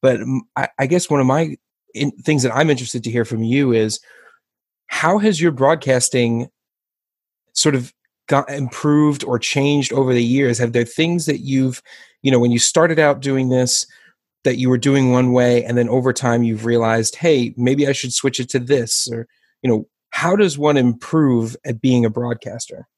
[0.00, 0.20] But
[0.56, 1.56] i, I guess one of my
[1.92, 4.00] in, things that i'm interested to hear from you is
[4.86, 6.48] how has your broadcasting
[7.52, 7.92] sort of
[8.26, 10.58] got improved or changed over the years?
[10.58, 11.82] Have there things that you've
[12.24, 13.86] you know when you started out doing this
[14.42, 17.92] that you were doing one way and then over time you've realized hey maybe i
[17.92, 19.28] should switch it to this or
[19.62, 22.88] you know how does one improve at being a broadcaster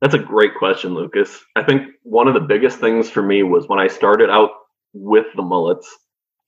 [0.00, 3.68] that's a great question lucas i think one of the biggest things for me was
[3.68, 4.50] when i started out
[4.94, 5.98] with the mullets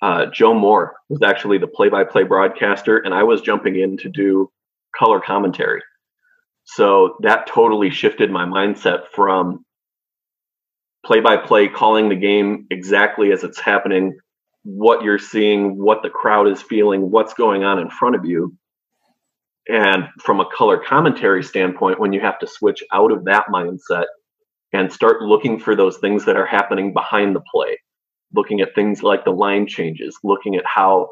[0.03, 4.51] uh, Joe Moore was actually the play-by-play broadcaster, and I was jumping in to do
[4.99, 5.81] color commentary.
[6.65, 9.65] So that totally shifted my mindset from
[11.05, 14.17] play-by-play, calling the game exactly as it's happening,
[14.65, 18.57] what you're seeing, what the crowd is feeling, what's going on in front of you.
[19.69, 24.07] And from a color commentary standpoint, when you have to switch out of that mindset
[24.73, 27.79] and start looking for those things that are happening behind the play,
[28.35, 31.09] looking at things like the line changes, looking at how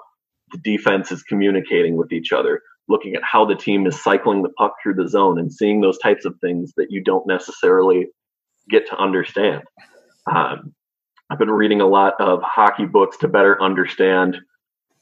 [0.53, 4.48] the defense is communicating with each other, looking at how the team is cycling the
[4.50, 8.07] puck through the zone and seeing those types of things that you don't necessarily
[8.71, 9.63] get to understand.
[10.31, 10.75] Um,
[11.31, 14.37] I've been reading a lot of hockey books to better understand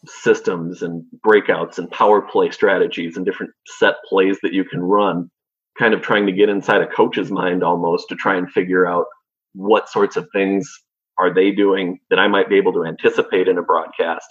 [0.06, 5.30] systems and breakouts and power play strategies and different set plays that you can run,
[5.78, 9.06] kind of trying to get inside a coach's mind almost to try and figure out
[9.54, 10.70] what sorts of things
[11.18, 14.26] are they doing that I might be able to anticipate in a broadcast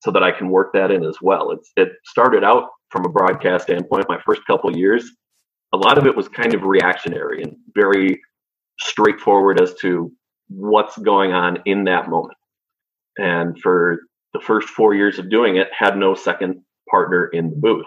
[0.00, 1.50] so that I can work that in as well.
[1.50, 5.10] It's it started out from a broadcast standpoint, my first couple years,
[5.72, 8.20] a lot of it was kind of reactionary and very
[8.82, 10.12] straightforward as to
[10.48, 12.38] what's going on in that moment.
[13.18, 14.00] And for
[14.32, 17.86] the first four years of doing it, had no second partner in the booth.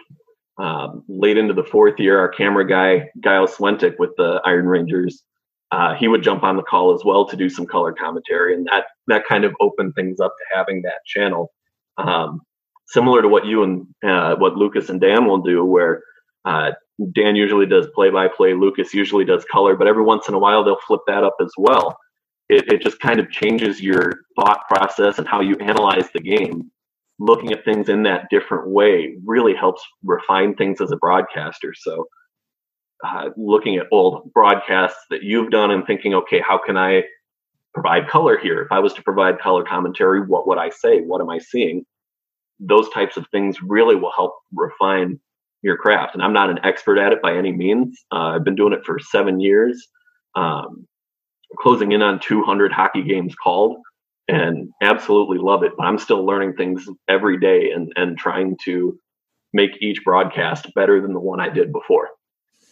[0.57, 5.23] Um, late into the fourth year, our camera guy, Guile Swentic with the Iron Rangers,
[5.71, 8.65] uh, he would jump on the call as well to do some color commentary, and
[8.67, 11.51] that that kind of opened things up to having that channel.
[11.97, 12.41] Um,
[12.87, 16.01] similar to what you and uh, what Lucas and Dan will do, where
[16.45, 16.71] uh,
[17.13, 20.39] Dan usually does play by play, Lucas usually does color, but every once in a
[20.39, 21.97] while they'll flip that up as well.
[22.47, 26.71] It, it just kind of changes your thought process and how you analyze the game.
[27.17, 31.73] Looking at things in that different way really helps refine things as a broadcaster.
[31.75, 32.05] So
[33.03, 37.03] uh, looking at old broadcasts that you've done and thinking, okay, how can I
[37.73, 38.61] provide color here?
[38.61, 41.01] If I was to provide color commentary, what would I say?
[41.01, 41.83] What am I seeing?
[42.59, 45.19] Those types of things really will help refine
[45.65, 46.13] your craft.
[46.13, 48.05] And I'm not an expert at it by any means.
[48.11, 49.87] Uh, I've been doing it for seven years,
[50.35, 50.87] um,
[51.57, 53.77] closing in on 200 hockey games called,
[54.27, 55.73] and absolutely love it.
[55.77, 58.97] But I'm still learning things every day and, and trying to
[59.53, 62.09] make each broadcast better than the one I did before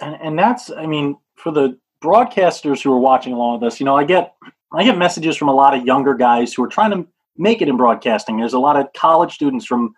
[0.03, 3.86] and, and that's i mean for the broadcasters who are watching along with us you
[3.86, 4.36] know i get
[4.73, 7.69] i get messages from a lot of younger guys who are trying to make it
[7.69, 9.93] in broadcasting there's a lot of college students from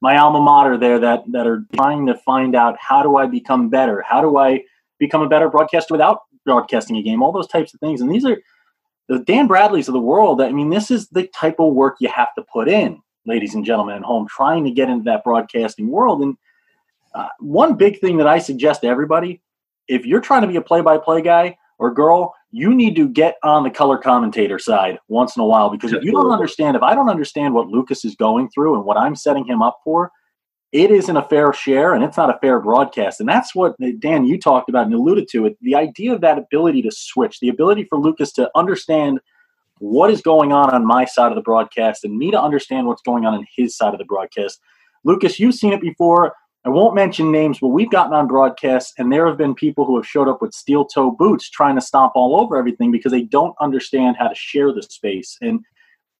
[0.00, 3.68] my alma mater there that that are trying to find out how do i become
[3.68, 4.02] better?
[4.02, 4.62] How do i
[4.98, 7.22] become a better broadcaster without broadcasting a game?
[7.22, 8.00] All those types of things.
[8.00, 8.38] And these are
[9.08, 10.40] the dan bradleys of the world.
[10.40, 13.64] I mean this is the type of work you have to put in ladies and
[13.64, 16.22] gentlemen at home trying to get into that broadcasting world.
[16.22, 16.36] And
[17.14, 19.42] uh, one big thing that I suggest to everybody
[19.88, 23.06] if you're trying to be a play by play guy or girl, you need to
[23.06, 26.74] get on the color commentator side once in a while because if you don't understand,
[26.74, 29.78] if I don't understand what Lucas is going through and what I'm setting him up
[29.84, 30.10] for,
[30.72, 33.20] it isn't a fair share and it's not a fair broadcast.
[33.20, 35.58] And that's what Dan, you talked about and alluded to it.
[35.60, 39.20] The idea of that ability to switch, the ability for Lucas to understand
[39.78, 43.02] what is going on on my side of the broadcast and me to understand what's
[43.02, 44.60] going on in his side of the broadcast.
[45.04, 46.32] Lucas, you've seen it before.
[46.66, 49.94] I won't mention names, but we've gotten on broadcasts, and there have been people who
[49.96, 53.22] have showed up with steel toe boots trying to stomp all over everything because they
[53.22, 55.38] don't understand how to share the space.
[55.40, 55.60] And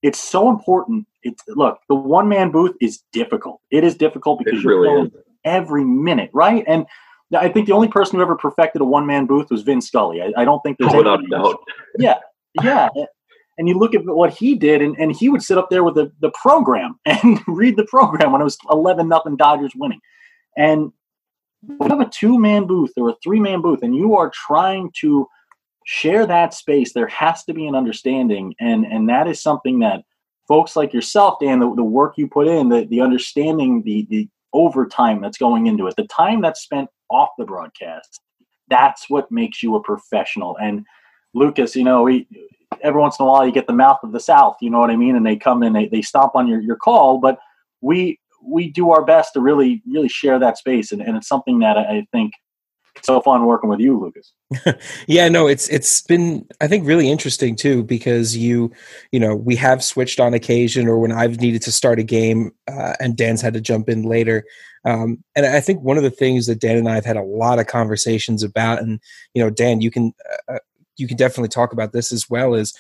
[0.03, 1.09] it's so important.
[1.25, 3.61] It's look, the one man booth is difficult.
[3.73, 5.11] It is difficult because you're really
[5.45, 6.63] every minute, right?
[6.69, 6.87] And
[7.37, 10.23] I think the only person who ever perfected a one man booth was Vin Scully.
[10.23, 11.59] I, I don't think there's oh, without doubt.
[11.99, 12.19] Yeah,
[12.63, 12.89] yeah.
[13.59, 15.97] and you look at what he did, and, and he would sit up there with
[15.97, 20.01] the, the program and read the program when it was eleven nothing Dodgers winning.
[20.57, 20.93] And
[21.69, 24.91] you have a two man booth or a three man booth, and you are trying
[25.01, 25.29] to
[25.87, 28.55] share that space, there has to be an understanding.
[28.61, 30.03] And, and that is something that
[30.49, 34.29] folks like yourself, Dan, the, the work you put in, the, the understanding, the, the
[34.53, 38.21] overtime that's going into it, the time that's spent off the broadcast,
[38.69, 40.57] that's what makes you a professional.
[40.61, 40.85] And
[41.35, 42.27] Lucas, you know, we,
[42.83, 44.91] every once in a while you get the mouth of the South, you know what
[44.91, 45.15] I mean?
[45.15, 47.39] And they come in, they, they stomp on your, your call, but
[47.81, 50.93] we, we do our best to really, really share that space.
[50.93, 52.33] And, and it's something that I, think
[53.03, 54.33] so fun working with you, Lucas.
[55.07, 58.73] yeah, no, it's it's been I think really interesting too because you
[59.13, 62.53] you know we have switched on occasion or when I've needed to start a game
[62.67, 64.45] uh, and Dan's had to jump in later.
[64.87, 67.23] Um, and I think one of the things that Dan and I have had a
[67.23, 69.01] lot of conversations about, and
[69.35, 70.15] you know, Dan, you can
[70.49, 70.59] uh, uh
[70.97, 72.73] you can definitely talk about this as well is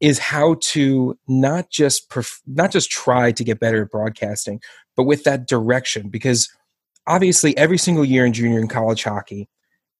[0.00, 4.60] is how to not just perf- not just try to get better at broadcasting,
[4.96, 6.48] but with that direction because
[7.06, 9.48] obviously every single year in junior and college hockey,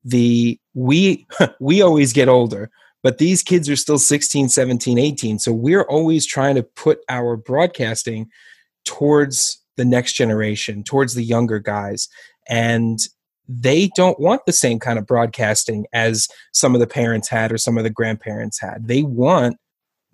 [0.04, 1.26] the we
[1.60, 2.70] we always get older,
[3.02, 5.38] but these kids are still 16, 17, 18.
[5.38, 8.28] So we're always trying to put our broadcasting
[8.84, 12.08] towards the next generation, towards the younger guys.
[12.48, 12.98] And
[13.48, 17.58] they don't want the same kind of broadcasting as some of the parents had or
[17.58, 18.86] some of the grandparents had.
[18.88, 19.56] They want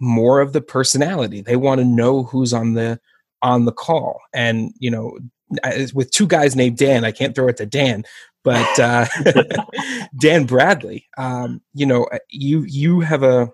[0.04, 1.40] more of the personality.
[1.40, 3.00] They want to know who's on the
[3.42, 4.20] on the call.
[4.32, 5.18] And you know,
[5.92, 7.04] with two guys named Dan.
[7.04, 8.04] I can't throw it to Dan,
[8.42, 9.06] but uh,
[10.20, 11.08] Dan Bradley.
[11.16, 13.50] Um, you know, uh, you you have a,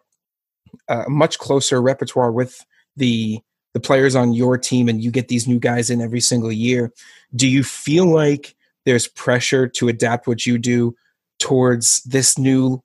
[0.89, 2.65] a much closer repertoire with
[2.97, 3.41] the
[3.73, 6.93] the players on your team, and you get these new guys in every single year.
[7.35, 10.97] Do you feel like there's pressure to adapt what you do
[11.39, 12.83] towards this new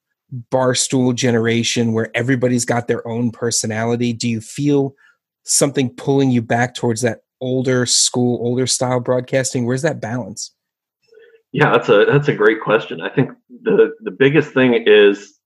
[0.51, 4.13] barstool generation where everybody's got their own personality?
[4.13, 4.95] Do you feel
[5.43, 9.65] something pulling you back towards that older school, older style broadcasting?
[9.65, 10.51] Where's that balance?
[11.51, 12.99] Yeah, that's a that's a great question.
[13.01, 13.31] I think
[13.63, 15.39] the the biggest thing is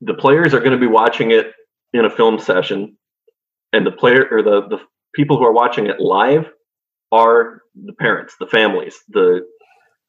[0.00, 1.52] the players are going to be watching it
[1.92, 2.96] in a film session,
[3.72, 4.78] and the player or the the
[5.14, 6.50] people who are watching it live
[7.12, 9.46] are the parents, the families, the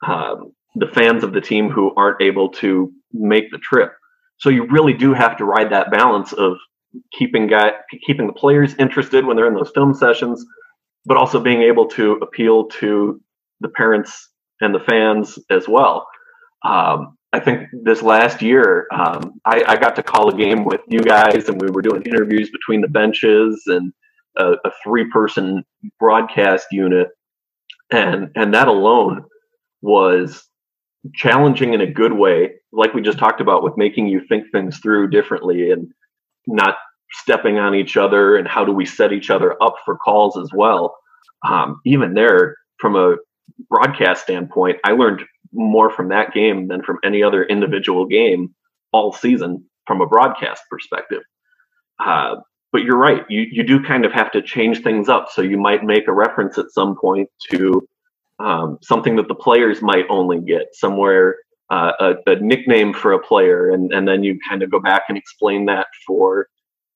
[0.07, 3.93] um, the fans of the team who aren't able to make the trip.
[4.38, 6.57] So you really do have to ride that balance of
[7.11, 7.72] keeping guy,
[8.05, 10.45] keeping the players interested when they're in those film sessions,
[11.05, 13.22] but also being able to appeal to
[13.61, 14.30] the parents
[14.61, 16.07] and the fans as well.
[16.66, 20.82] Um, I think this last year, um, I, I, got to call a game with
[20.88, 23.91] you guys, and we were doing interviews between the benches and
[24.38, 25.64] a, a three-person
[25.99, 27.07] broadcast unit,
[27.91, 29.26] and and that alone
[29.82, 30.47] was
[31.14, 34.78] challenging in a good way, like we just talked about, with making you think things
[34.80, 35.91] through differently and
[36.47, 36.76] not
[37.12, 40.49] stepping on each other and how do we set each other up for calls as
[40.54, 40.95] well.
[41.47, 43.16] Um, even there, from a
[43.70, 48.56] broadcast standpoint, I learned more from that game than from any other individual game
[48.91, 51.22] all season from a broadcast perspective.
[51.99, 52.36] Uh,
[52.72, 55.30] but you're right, you, you do kind of have to change things up.
[55.32, 57.88] So you might make a reference at some point to
[58.39, 61.38] um, something that the players might only get somewhere
[61.69, 65.03] uh, a, a, nickname for a player, and, and then you kind of go back
[65.09, 66.47] and explain that for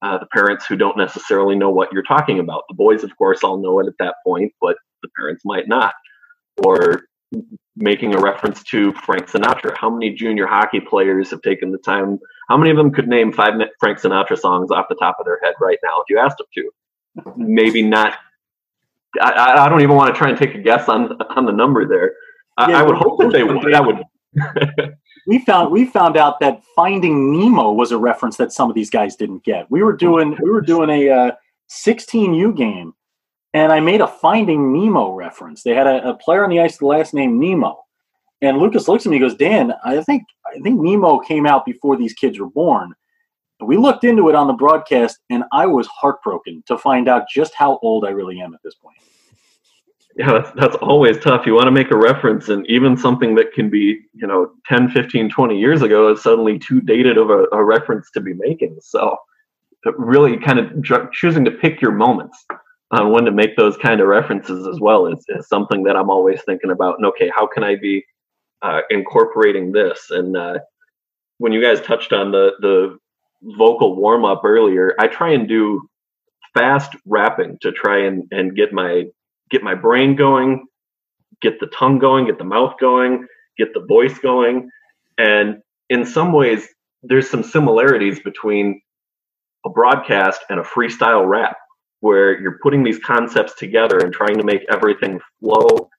[0.02, 2.64] uh, the parents who don't necessarily know what you're talking about.
[2.70, 5.94] The boys, of course, all know it at that point, but the parents might not.
[6.64, 7.04] Or
[7.76, 9.76] making a reference to Frank Sinatra.
[9.78, 12.20] How many junior hockey players have taken the time?
[12.50, 15.40] How many of them could name five Frank Sinatra songs off the top of their
[15.44, 17.34] head right now if you asked them to?
[17.36, 18.14] Maybe not.
[19.22, 21.88] I, I don't even want to try and take a guess on on the number
[21.88, 22.14] there.
[22.58, 23.62] I, yeah, I would hope that they would.
[23.72, 24.04] That would
[25.28, 28.90] we found we found out that Finding Nemo was a reference that some of these
[28.90, 29.70] guys didn't get.
[29.70, 31.32] We were doing we were doing a uh,
[31.70, 32.94] 16U game,
[33.54, 35.64] and I made a Finding Nemo reference.
[35.64, 37.78] They had a, a player on the ice, with the last name Nemo,
[38.42, 41.66] and Lucas looks at me, and goes, "Dan, I think I think Nemo came out
[41.66, 42.94] before these kids were born."
[43.60, 47.54] We looked into it on the broadcast, and I was heartbroken to find out just
[47.56, 48.98] how old I really am at this point.
[50.16, 51.46] Yeah that's, that's always tough.
[51.46, 54.90] You want to make a reference and even something that can be you know 10
[54.90, 58.80] 15 20 years ago is suddenly too dated of a, a reference to be making.
[58.82, 59.16] So
[59.98, 62.46] really kind of choosing to pick your moments
[62.92, 66.10] on when to make those kind of references as well is, is something that i'm
[66.10, 68.04] always thinking about and okay how can i be
[68.62, 70.08] uh, incorporating this?
[70.10, 70.60] And uh,
[71.38, 72.98] when you guys touched on the the
[73.42, 75.88] vocal warm up earlier i try and do
[76.58, 79.04] fast rapping to try and, and get my
[79.50, 80.66] get my brain going,
[81.42, 83.26] get the tongue going, get the mouth going,
[83.58, 84.70] get the voice going.
[85.18, 85.60] And
[85.90, 86.68] in some ways,
[87.04, 88.82] there's some similarities between
[89.66, 91.58] a broadcast and a freestyle rap
[92.02, 95.90] where you're putting these concepts together and trying to make everything flow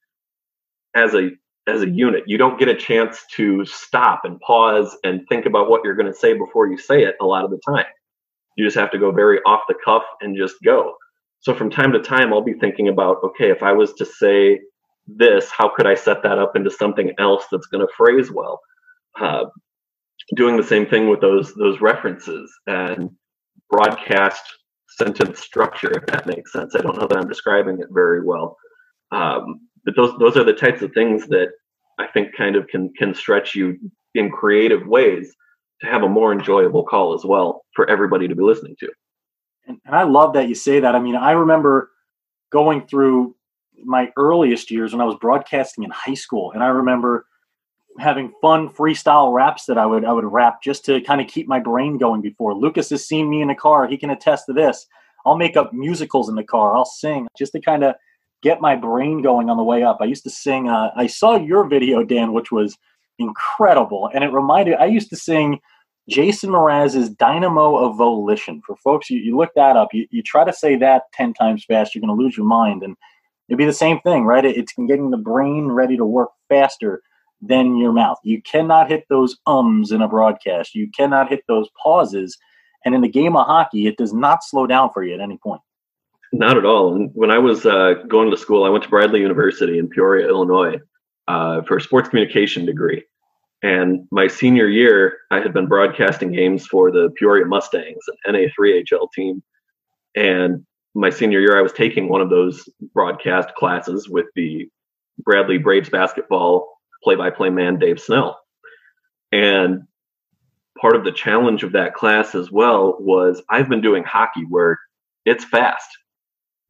[0.95, 1.31] as a
[1.69, 2.25] as a unit.
[2.27, 6.13] You don't get a chance to stop and pause and think about what you're going
[6.13, 7.87] to say before you say it a lot of the time.
[8.57, 10.95] You just have to go very off the cuff and just go.
[11.41, 14.61] So from time to time, I'll be thinking about, okay, if I was to say
[15.07, 18.61] this, how could I set that up into something else that's going to phrase well?
[19.21, 19.45] Uh,
[20.37, 23.11] doing the same thing with those those references and
[23.71, 24.43] broadcast
[24.99, 26.75] sentence structure, if that makes sense.
[26.75, 28.57] I don't know that I'm describing it very well,
[29.13, 31.49] um, but those those are the types of things that
[31.99, 33.79] I think kind of can can stretch you
[34.15, 35.35] in creative ways
[35.81, 38.89] to have a more enjoyable call as well for everybody to be listening to.
[39.67, 40.95] And, I love that you say that.
[40.95, 41.91] I mean, I remember
[42.51, 43.37] going through
[43.85, 47.27] my earliest years when I was broadcasting in high school, and I remember
[47.99, 51.47] having fun freestyle raps that I would I would rap just to kind of keep
[51.49, 52.55] my brain going before.
[52.55, 54.87] Lucas has seen me in a car; he can attest to this.
[55.27, 56.77] I'll make up musicals in the car.
[56.77, 57.95] I'll sing just to kind of
[58.43, 59.99] get my brain going on the way up.
[60.01, 60.69] I used to sing.
[60.69, 62.77] Uh, I saw your video, Dan, which was
[63.19, 64.75] incredible, and it reminded.
[64.75, 65.61] I used to sing
[66.09, 68.63] Jason Mraz's Dynamo of Volition.
[68.67, 69.89] For folks, you, you look that up.
[69.93, 72.83] You, you try to say that ten times fast, you're going to lose your mind,
[72.83, 72.97] and
[73.49, 74.45] it'd be the same thing, right?
[74.45, 77.03] It, it's getting the brain ready to work faster
[77.41, 78.19] than your mouth.
[78.25, 80.75] You cannot hit those ums in a broadcast.
[80.75, 82.37] You cannot hit those pauses.
[82.85, 85.39] And in the game of hockey, it does not slow down for you at any
[85.39, 85.61] point.
[86.33, 86.95] Not at all.
[86.95, 90.29] And when I was uh, going to school, I went to Bradley University in Peoria,
[90.29, 90.77] Illinois,
[91.27, 93.05] uh, for a sports communication degree.
[93.63, 99.11] And my senior year, I had been broadcasting games for the Peoria Mustangs, an NA3HL
[99.13, 99.43] team.
[100.15, 100.65] And
[100.95, 104.69] my senior year, I was taking one of those broadcast classes with the
[105.19, 106.69] Bradley Braves basketball
[107.03, 108.39] play-by-play man Dave Snell.
[109.33, 109.83] And
[110.81, 114.79] part of the challenge of that class as well was I've been doing hockey where
[115.25, 115.89] it's fast.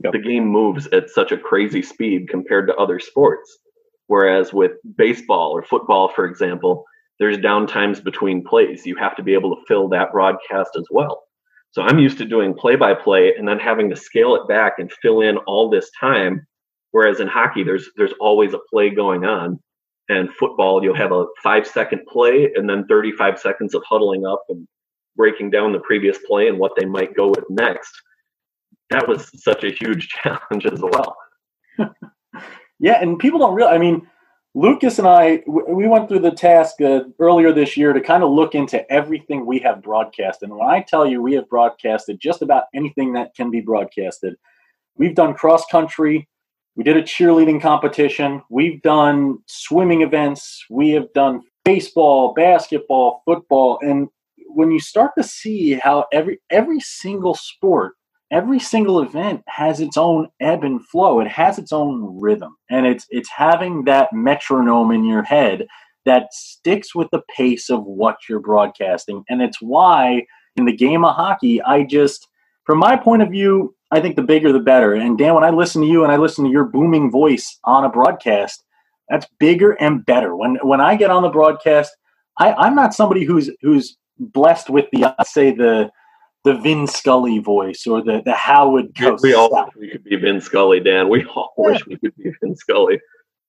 [0.05, 0.13] Yep.
[0.13, 3.59] The game moves at such a crazy speed compared to other sports.
[4.07, 6.85] Whereas with baseball or football, for example,
[7.19, 8.87] there's downtimes between plays.
[8.87, 11.25] You have to be able to fill that broadcast as well.
[11.73, 14.75] So I'm used to doing play by play and then having to scale it back
[14.79, 16.47] and fill in all this time.
[16.93, 19.59] Whereas in hockey, there's there's always a play going on
[20.09, 24.45] and football you'll have a five second play and then 35 seconds of huddling up
[24.49, 24.67] and
[25.17, 27.93] breaking down the previous play and what they might go with next
[28.91, 31.17] that was such a huge challenge as well
[32.79, 34.07] yeah and people don't realize i mean
[34.55, 38.31] lucas and i we went through the task uh, earlier this year to kind of
[38.31, 42.43] look into everything we have broadcasted and when i tell you we have broadcasted just
[42.43, 44.35] about anything that can be broadcasted
[44.97, 46.29] we've done cross country
[46.79, 48.41] we did a cheerleading competition.
[48.51, 50.65] We've done swimming events.
[50.71, 53.81] We have done baseball, basketball, football.
[53.83, 54.07] And
[54.47, 57.95] when you start to see how every every single sport,
[58.31, 61.21] every single event has its own ebb and flow.
[61.21, 62.57] It has its own rhythm.
[62.71, 65.67] And it's it's having that metronome in your head
[66.05, 69.25] that sticks with the pace of what you're broadcasting.
[69.29, 70.25] And it's why
[70.57, 72.29] in the game of hockey, I just
[72.65, 74.95] from my point of view, I think the bigger the better.
[74.95, 77.85] And Dan, when I listen to you and I listen to your booming voice on
[77.85, 78.63] a broadcast,
[79.09, 80.37] that's bigger and better.
[80.37, 81.97] When when I get on the broadcast,
[82.39, 85.91] I, I'm not somebody who's who's blessed with the uh, say the
[86.49, 88.95] the Vin Scully voice or the the Howard.
[88.95, 89.23] Cosell.
[89.23, 91.09] We all wish we could be Vin Scully, Dan.
[91.09, 91.65] We all yeah.
[91.71, 93.01] wish we could be Vin Scully.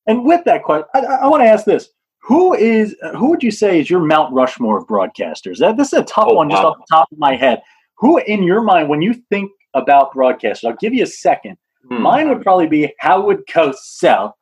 [0.08, 1.90] And with that question, I, I want to ask this:
[2.24, 5.58] Who is who would you say is your Mount Rushmore of broadcasters?
[5.60, 6.56] That this is a tough oh, one, wow.
[6.56, 7.62] just off the top of my head.
[7.98, 10.66] Who in your mind, when you think about broadcasters.
[10.66, 11.58] I'll give you a second.
[11.88, 12.02] Hmm.
[12.02, 14.34] Mine would probably be Howard Cosell,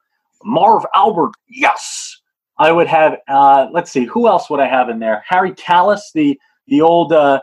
[0.44, 1.32] Marv Albert.
[1.50, 2.20] Yes,
[2.58, 3.18] I would have.
[3.28, 5.24] Uh, let's see, who else would I have in there?
[5.28, 7.42] Harry Kalas, the the old uh,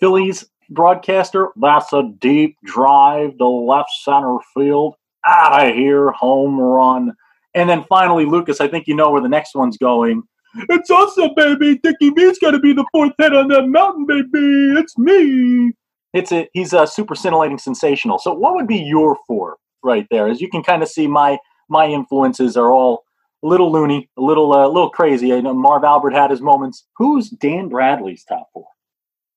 [0.00, 1.48] Phillies broadcaster.
[1.56, 4.94] That's a deep drive to left center field.
[5.24, 7.12] Out of here, home run.
[7.54, 10.22] And then finally, Lucas, I think you know where the next one's going.
[10.68, 11.78] It's awesome, baby.
[11.82, 14.78] Dickie V's got to be the fourth head on that mountain, baby.
[14.78, 15.72] It's me
[16.16, 18.18] it's a he's a super scintillating sensational.
[18.18, 20.28] So what would be your four right there?
[20.28, 21.38] As you can kind of see, my
[21.68, 23.04] my influences are all
[23.42, 25.34] a little loony, a little uh, a little crazy.
[25.34, 26.86] I know Marv Albert had his moments.
[26.96, 28.66] Who's Dan Bradley's top four?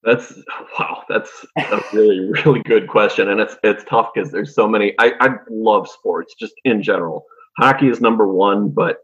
[0.03, 0.33] That's
[0.79, 1.03] wow.
[1.09, 4.93] That's a really really good question, and it's it's tough because there's so many.
[4.97, 7.25] I I love sports just in general.
[7.57, 8.99] Hockey is number one, but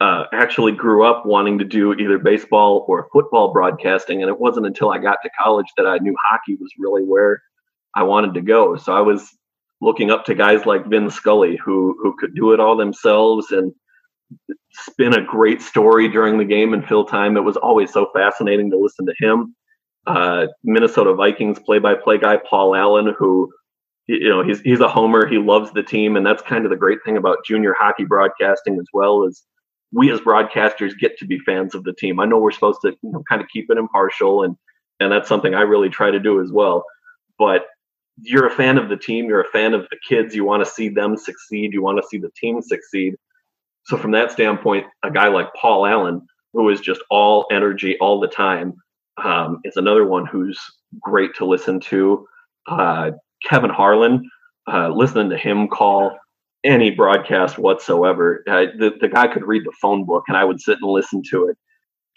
[0.00, 4.66] uh, actually grew up wanting to do either baseball or football broadcasting, and it wasn't
[4.66, 7.40] until I got to college that I knew hockey was really where
[7.94, 8.76] I wanted to go.
[8.76, 9.30] So I was
[9.80, 13.72] looking up to guys like Vin Scully, who who could do it all themselves and
[14.72, 17.36] spin a great story during the game and fill time.
[17.36, 19.54] It was always so fascinating to listen to him.
[20.06, 23.52] Uh, Minnesota Vikings play-by-play guy Paul Allen, who
[24.08, 25.26] you know he's he's a homer.
[25.28, 28.78] He loves the team, and that's kind of the great thing about junior hockey broadcasting
[28.78, 29.44] as well is
[29.92, 32.20] we as broadcasters get to be fans of the team.
[32.20, 34.56] I know we're supposed to you know, kind of keep it impartial, and
[35.00, 36.84] and that's something I really try to do as well.
[37.38, 37.66] but
[38.22, 40.70] you're a fan of the team, you're a fan of the kids, you want to
[40.70, 43.14] see them succeed, you want to see the team succeed.
[43.84, 48.20] So from that standpoint, a guy like Paul Allen, who is just all energy all
[48.20, 48.74] the time,
[49.22, 50.60] um, is another one who's
[51.00, 52.26] great to listen to.
[52.66, 53.10] Uh,
[53.48, 54.28] Kevin Harlan,
[54.72, 56.16] uh, listening to him call
[56.64, 60.60] any broadcast whatsoever, uh, the, the guy could read the phone book and I would
[60.60, 61.56] sit and listen to it.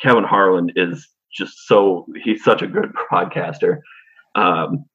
[0.02, 3.82] Kevin Harlan is just so, he's such a good broadcaster.
[4.36, 4.86] Um,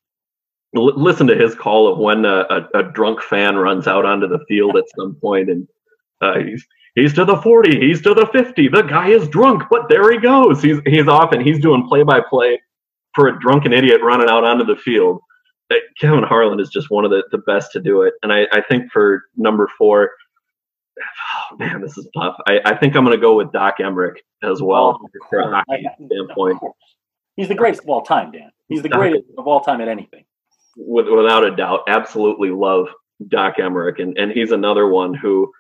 [0.76, 4.28] l- listen to his call of when a, a, a, drunk fan runs out onto
[4.28, 5.66] the field at some point and
[6.20, 8.68] uh, he's he's to the 40, he's to the 50.
[8.68, 10.62] The guy is drunk, but there he goes.
[10.62, 12.60] He's he's off and he's doing play by play
[13.14, 15.20] for a drunken idiot running out onto the field.
[15.70, 18.14] Uh, Kevin Harlan is just one of the, the best to do it.
[18.22, 20.10] And I, I think for number four,
[20.98, 22.36] oh, man, this is tough.
[22.46, 25.64] I, I think I'm going to go with Doc Emrick as well oh, from a
[25.68, 26.58] hockey standpoint.
[27.36, 28.50] He's the greatest of all time, Dan.
[28.68, 30.24] He's the greatest of all time at anything.
[30.76, 32.88] With, without a doubt, absolutely love
[33.28, 35.50] Doc Emrick, and and he's another one who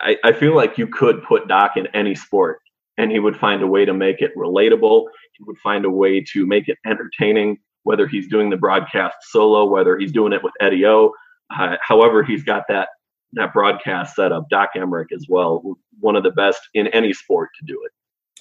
[0.00, 2.60] I, I feel like you could put Doc in any sport
[2.96, 5.06] and he would find a way to make it relatable.
[5.32, 9.64] He would find a way to make it entertaining, whether he's doing the broadcast solo,
[9.64, 11.12] whether he's doing it with Eddie O.
[11.56, 12.88] Uh, however, he's got that
[13.32, 14.48] that broadcast set up.
[14.48, 17.92] Doc Emrick as well, one of the best in any sport to do it.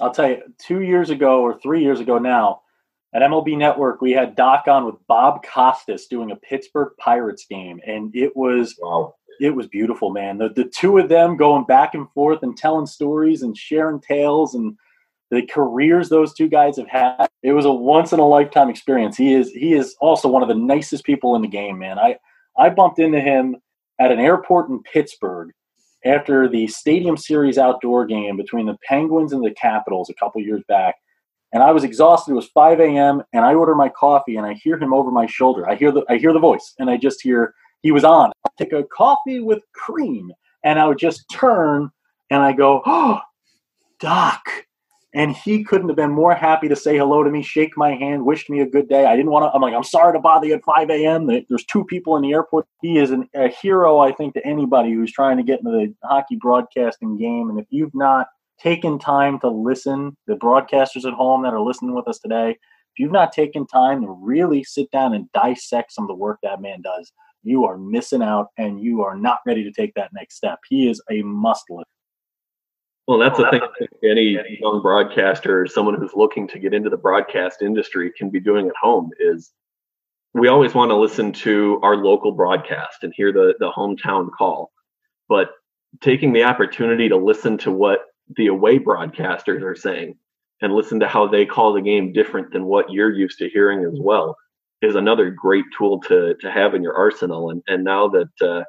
[0.01, 2.61] I'll tell you, two years ago or three years ago now,
[3.13, 7.81] at MLB Network, we had Doc on with Bob Costas doing a Pittsburgh Pirates game,
[7.85, 10.37] and it was wow it was beautiful, man.
[10.37, 14.55] The the two of them going back and forth and telling stories and sharing tales
[14.55, 14.77] and
[15.29, 17.27] the careers those two guys have had.
[17.43, 19.17] It was a once in a lifetime experience.
[19.17, 21.99] He is he is also one of the nicest people in the game, man.
[21.99, 22.17] I
[22.57, 23.57] I bumped into him
[23.99, 25.51] at an airport in Pittsburgh
[26.05, 30.63] after the Stadium Series outdoor game between the Penguins and the Capitals a couple years
[30.67, 30.95] back.
[31.53, 32.31] And I was exhausted.
[32.31, 33.23] It was 5 a.m.
[33.33, 35.69] and I order my coffee and I hear him over my shoulder.
[35.69, 38.31] I hear the I hear the voice and I just hear he was on.
[38.45, 40.31] I'd take a coffee with cream,
[40.63, 41.89] and I would just turn
[42.29, 43.21] and I go, "Oh,
[43.99, 44.41] Doc."
[45.13, 48.25] And he couldn't have been more happy to say hello to me, shake my hand,
[48.25, 49.05] wished me a good day.
[49.05, 49.51] I didn't want to.
[49.55, 51.25] I'm like, I'm sorry to bother you at 5 a.m.
[51.25, 52.67] There's two people in the airport.
[52.81, 55.95] He is an, a hero, I think, to anybody who's trying to get into the
[56.03, 57.49] hockey broadcasting game.
[57.49, 58.27] And if you've not
[58.59, 62.99] taken time to listen, the broadcasters at home that are listening with us today, if
[62.99, 66.61] you've not taken time to really sit down and dissect some of the work that
[66.61, 67.11] man does,
[67.47, 70.59] you are missing out and you are not ready to take that next step.
[70.67, 71.85] He is a must listen.
[73.07, 73.87] Well, that's the thing.
[74.03, 78.41] Any young broadcaster or someone who's looking to get into the broadcast industry can be
[78.41, 79.53] doing at home is
[80.33, 84.71] we always want to listen to our local broadcast and hear the, the hometown call.
[85.29, 85.51] But
[86.01, 88.01] taking the opportunity to listen to what
[88.35, 90.17] the away broadcasters are saying
[90.61, 93.85] and listen to how they call the game different than what you're used to hearing
[93.85, 94.35] as well
[94.81, 97.49] is another great tool to to have in your arsenal.
[97.49, 98.63] And and now that uh,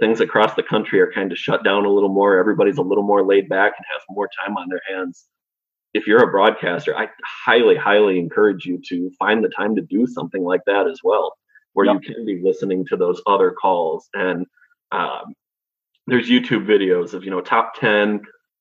[0.00, 3.04] things across the country are kind of shut down a little more, everybody's a little
[3.04, 5.26] more laid back and has more time on their hands.
[5.92, 7.08] If you're a broadcaster, I
[7.44, 11.32] highly, highly encourage you to find the time to do something like that as well,
[11.72, 11.96] where yep.
[12.02, 14.08] you can be listening to those other calls.
[14.14, 14.46] And
[14.92, 15.34] um,
[16.06, 18.20] there's YouTube videos of you know top ten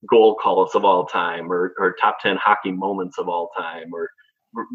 [0.10, 4.10] goal calls of all time, or or top ten hockey moments of all time, or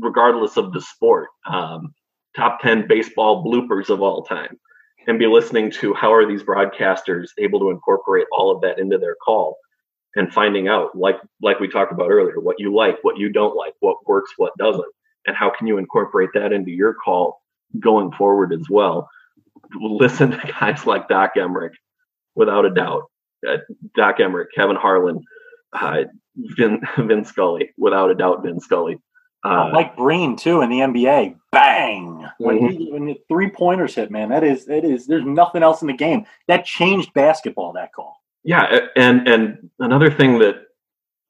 [0.01, 1.29] regardless of the sport.
[1.47, 1.95] Um,
[2.37, 4.59] top 10 baseball bloopers of all time
[5.07, 8.99] and be listening to how are these broadcasters able to incorporate all of that into
[8.99, 9.57] their call
[10.17, 13.57] and finding out like like we talked about earlier what you like what you don't
[13.57, 14.93] like what works what doesn't
[15.27, 17.41] and how can you incorporate that into your call
[17.81, 19.09] going forward as well
[19.81, 21.73] listen to guys like doc emrick
[22.35, 23.03] without a doubt
[23.49, 23.59] uh,
[23.95, 25.21] doc emrick kevin harlan
[25.79, 26.05] uh,
[26.37, 28.99] vin, vin scully without a doubt vin scully
[29.45, 31.37] uh, Mike Breen too in the NBA.
[31.53, 32.27] Bang!
[32.39, 32.69] When mm-hmm.
[32.69, 35.07] he when the three pointers hit, man, that is that is.
[35.07, 37.73] There's nothing else in the game that changed basketball.
[37.75, 38.23] That call.
[38.43, 40.57] Yeah, and and another thing that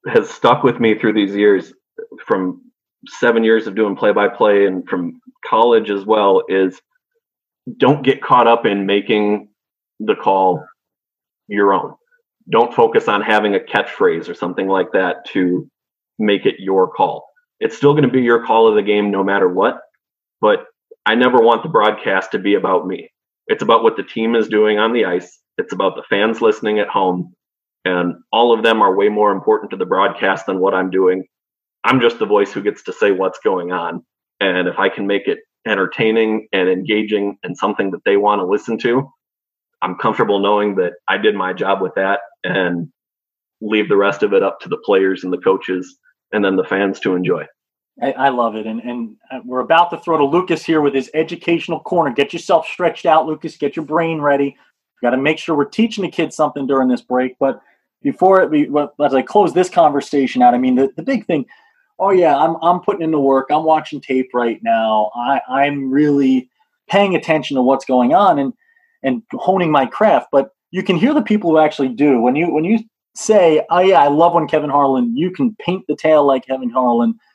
[0.07, 1.73] has stuck with me through these years,
[2.25, 2.61] from
[3.07, 6.81] seven years of doing play by play and from college as well, is
[7.77, 9.49] don't get caught up in making
[9.99, 10.63] the call
[11.47, 11.95] your own.
[12.49, 15.69] Don't focus on having a catchphrase or something like that to
[16.17, 17.25] make it your call
[17.59, 19.79] it's still going to be your call of the game no matter what.
[20.41, 20.65] But
[21.05, 23.11] I never want the broadcast to be about me.
[23.47, 25.39] It's about what the team is doing on the ice.
[25.57, 27.33] It's about the fans listening at home.
[27.85, 31.25] And all of them are way more important to the broadcast than what I'm doing.
[31.83, 34.03] I'm just the voice who gets to say what's going on.
[34.39, 38.45] And if I can make it entertaining and engaging and something that they want to
[38.45, 39.09] listen to,
[39.81, 42.89] I'm comfortable knowing that I did my job with that and
[43.61, 45.97] leave the rest of it up to the players and the coaches
[46.31, 47.45] and then the fans to enjoy.
[48.01, 48.67] I, I, love it.
[48.67, 52.11] And, and uh, we're about to throw to Lucas here with his educational corner.
[52.11, 53.55] Get yourself stretched out, Lucas.
[53.55, 54.57] Get your brain ready.
[55.01, 57.37] Got to make sure we're teaching the kids something during this break.
[57.39, 57.61] But
[58.01, 58.69] before it,
[59.03, 61.45] as I close this conversation out, I mean, the, the big thing,
[61.99, 63.47] oh, yeah, I'm, I'm putting in the work.
[63.49, 65.11] I'm watching tape right now.
[65.15, 66.49] I, I'm really
[66.89, 68.53] paying attention to what's going on and,
[69.03, 70.27] and honing my craft.
[70.31, 72.19] But you can hear the people who actually do.
[72.19, 72.79] When you, when you
[73.15, 76.69] say, oh, yeah, I love when Kevin Harlan, you can paint the tail like Kevin
[76.69, 77.19] Harlan–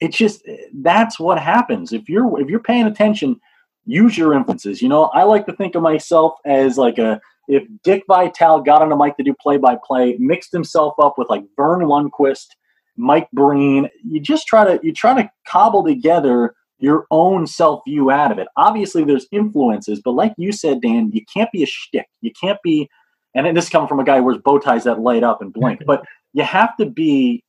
[0.00, 0.42] it's just
[0.74, 1.92] that's what happens.
[1.92, 3.40] If you're if you're paying attention
[3.88, 5.04] use your influences you know?
[5.06, 8.96] I like to think of myself as like a if dick vitale got on a
[8.96, 12.48] mic to do play by play mixed himself up with like verne lundquist
[12.96, 18.10] mike breen you just try to you try to cobble together your own self view
[18.10, 18.48] out of it.
[18.56, 22.08] Obviously there's influences but like you said dan you can't be a shtick.
[22.20, 22.90] You can't be
[23.36, 25.52] and this is coming from a guy who wears bow ties that light up and
[25.52, 27.42] blink but you have to be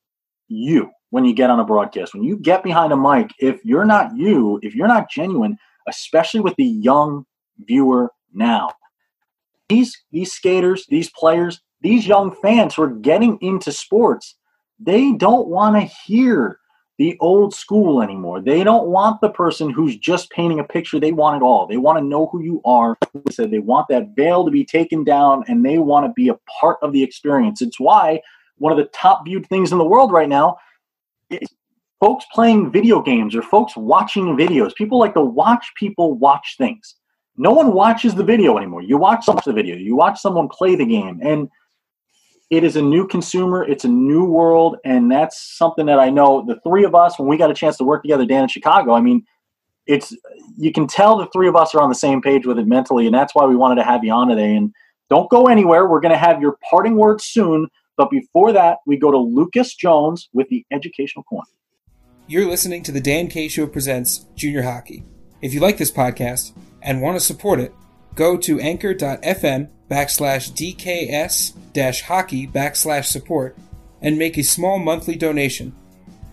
[0.48, 2.14] you when you get on a broadcast.
[2.14, 5.58] When you get behind a mic, if you're not you, if you're not genuine,
[5.88, 7.26] especially with the young
[7.60, 8.72] viewer now,
[9.70, 14.36] these these skaters, these players, these young fans who are getting into sports,
[14.80, 16.60] they don't want to hear
[16.98, 18.42] the old school anymore.
[18.42, 21.00] They don't want the person who's just painting a picture.
[21.00, 21.68] They want it all.
[21.68, 22.98] They want to know who you are.
[23.14, 26.30] They said they want that veil to be taken down and they want to be
[26.30, 27.62] a part of the experience.
[27.62, 28.22] It's why
[28.58, 30.58] one of the top viewed things in the world right now
[31.30, 31.48] is
[32.00, 34.76] folks playing video games or folks watching videos.
[34.76, 36.96] People like to watch people watch things.
[37.38, 38.82] No one watches the video anymore.
[38.82, 41.48] You watch the video, you watch someone play the game, and
[42.50, 43.64] it is a new consumer.
[43.64, 47.28] It's a new world, and that's something that I know the three of us when
[47.28, 48.94] we got a chance to work together, Dan in Chicago.
[48.94, 49.26] I mean,
[49.86, 50.16] it's
[50.58, 53.06] you can tell the three of us are on the same page with it mentally,
[53.06, 54.56] and that's why we wanted to have you on today.
[54.56, 54.74] And
[55.10, 55.88] don't go anywhere.
[55.88, 57.68] We're going to have your parting words soon.
[57.98, 61.48] But before that, we go to Lucas Jones with the Educational Corner.
[62.28, 65.04] You're listening to the Dan K Show Presents Junior Hockey.
[65.42, 67.74] If you like this podcast and want to support it,
[68.18, 73.56] go to anchor.fm backslash DKS dash hockey backslash support
[74.02, 75.74] and make a small monthly donation.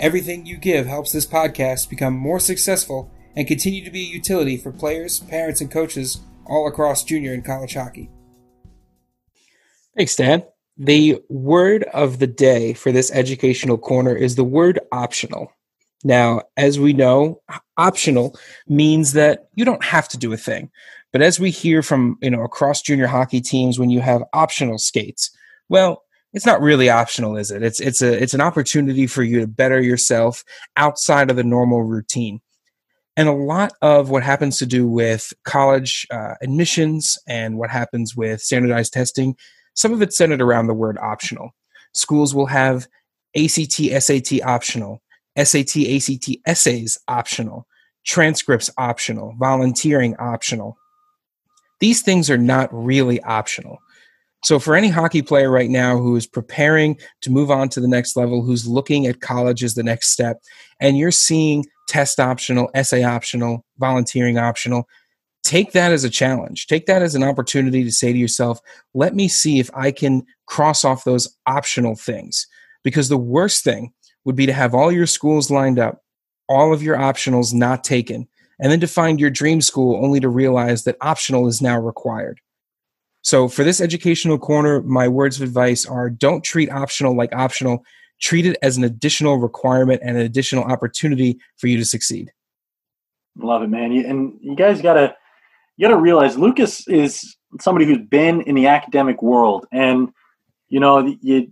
[0.00, 4.56] Everything you give helps this podcast become more successful and continue to be a utility
[4.56, 8.10] for players, parents, and coaches all across junior and college hockey.
[9.96, 10.42] Thanks, Dan.
[10.76, 15.52] The word of the day for this educational corner is the word optional.
[16.02, 17.42] Now, as we know,
[17.76, 20.70] optional means that you don't have to do a thing.
[21.14, 24.78] But as we hear from, you know, across junior hockey teams when you have optional
[24.78, 25.30] skates,
[25.70, 26.02] well,
[26.32, 27.62] it's not really optional, is it?
[27.62, 30.44] It's it's a it's an opportunity for you to better yourself
[30.76, 32.40] outside of the normal routine.
[33.16, 38.16] And a lot of what happens to do with college uh, admissions and what happens
[38.16, 39.36] with standardized testing
[39.74, 41.50] some of it's centered around the word optional.
[41.92, 42.86] Schools will have
[43.36, 45.02] ACT, SAT optional,
[45.36, 47.66] SAT, ACT essays optional,
[48.04, 50.76] transcripts optional, volunteering optional.
[51.80, 53.78] These things are not really optional.
[54.44, 57.88] So, for any hockey player right now who is preparing to move on to the
[57.88, 60.42] next level, who's looking at college as the next step,
[60.80, 64.86] and you're seeing test optional, essay optional, volunteering optional,
[65.44, 66.66] take that as a challenge.
[66.66, 68.60] Take that as an opportunity to say to yourself,
[68.92, 72.46] let me see if I can cross off those optional things.
[72.82, 73.92] Because the worst thing
[74.24, 76.02] would be to have all your schools lined up,
[76.48, 78.28] all of your optionals not taken,
[78.60, 82.40] and then to find your dream school only to realize that optional is now required.
[83.22, 87.84] So, for this educational corner, my words of advice are don't treat optional like optional.
[88.20, 92.32] Treat it as an additional requirement and an additional opportunity for you to succeed.
[93.36, 93.92] Love it, man.
[93.92, 95.16] And you guys got to
[95.76, 100.12] you got to realize Lucas is somebody who's been in the academic world, and
[100.68, 101.50] you know, you,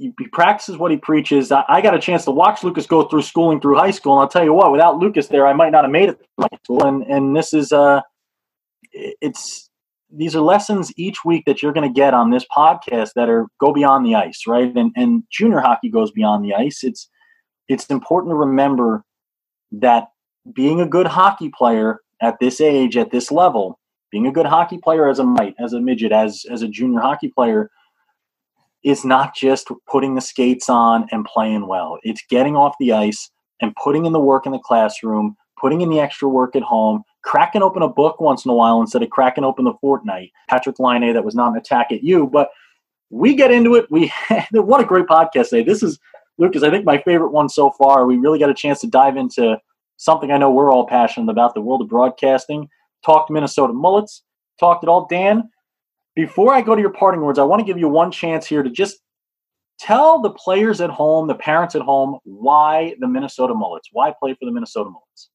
[0.00, 1.52] he practices what he preaches.
[1.52, 4.22] I, I, got a chance to watch Lucas go through schooling through high school, and
[4.22, 6.84] I'll tell you what, without Lucas there, I might not have made it high school.
[6.84, 8.00] And and this is uh,
[8.92, 9.68] it's
[10.10, 13.46] these are lessons each week that you're going to get on this podcast that are
[13.60, 14.74] go beyond the ice, right?
[14.74, 16.82] And and junior hockey goes beyond the ice.
[16.82, 17.08] It's
[17.68, 19.04] it's important to remember
[19.72, 20.08] that
[20.52, 23.78] being a good hockey player at this age, at this level,
[24.10, 27.00] being a good hockey player as a mite, as a midget, as as a junior
[27.00, 27.70] hockey player,
[28.82, 31.98] is not just putting the skates on and playing well.
[32.02, 35.90] It's getting off the ice and putting in the work in the classroom, putting in
[35.90, 39.10] the extra work at home, cracking open a book once in a while instead of
[39.10, 40.30] cracking open the Fortnite.
[40.50, 42.50] Patrik Laine, that was not an attack at you, but
[43.10, 43.86] we get into it.
[43.90, 44.12] We
[44.52, 45.64] what a great podcast today.
[45.64, 45.98] This is
[46.38, 46.62] Lucas.
[46.62, 48.06] I think my favorite one so far.
[48.06, 49.58] We really got a chance to dive into
[49.98, 52.68] something I know we're all passionate about the world of broadcasting.
[53.04, 54.22] Talked Minnesota Mullets,
[54.58, 55.06] talked it all.
[55.06, 55.50] Dan,
[56.14, 58.62] before I go to your parting words, I want to give you one chance here
[58.62, 58.98] to just
[59.78, 63.88] tell the players at home, the parents at home, why the Minnesota Mullets?
[63.92, 65.30] Why play for the Minnesota Mullets?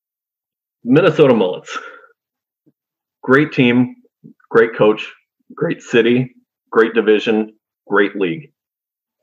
[0.84, 1.78] Minnesota Mullets.
[3.24, 3.96] Great team,
[4.50, 5.12] great coach,
[5.56, 6.36] great city,
[6.70, 7.54] great division,
[7.88, 8.52] great league.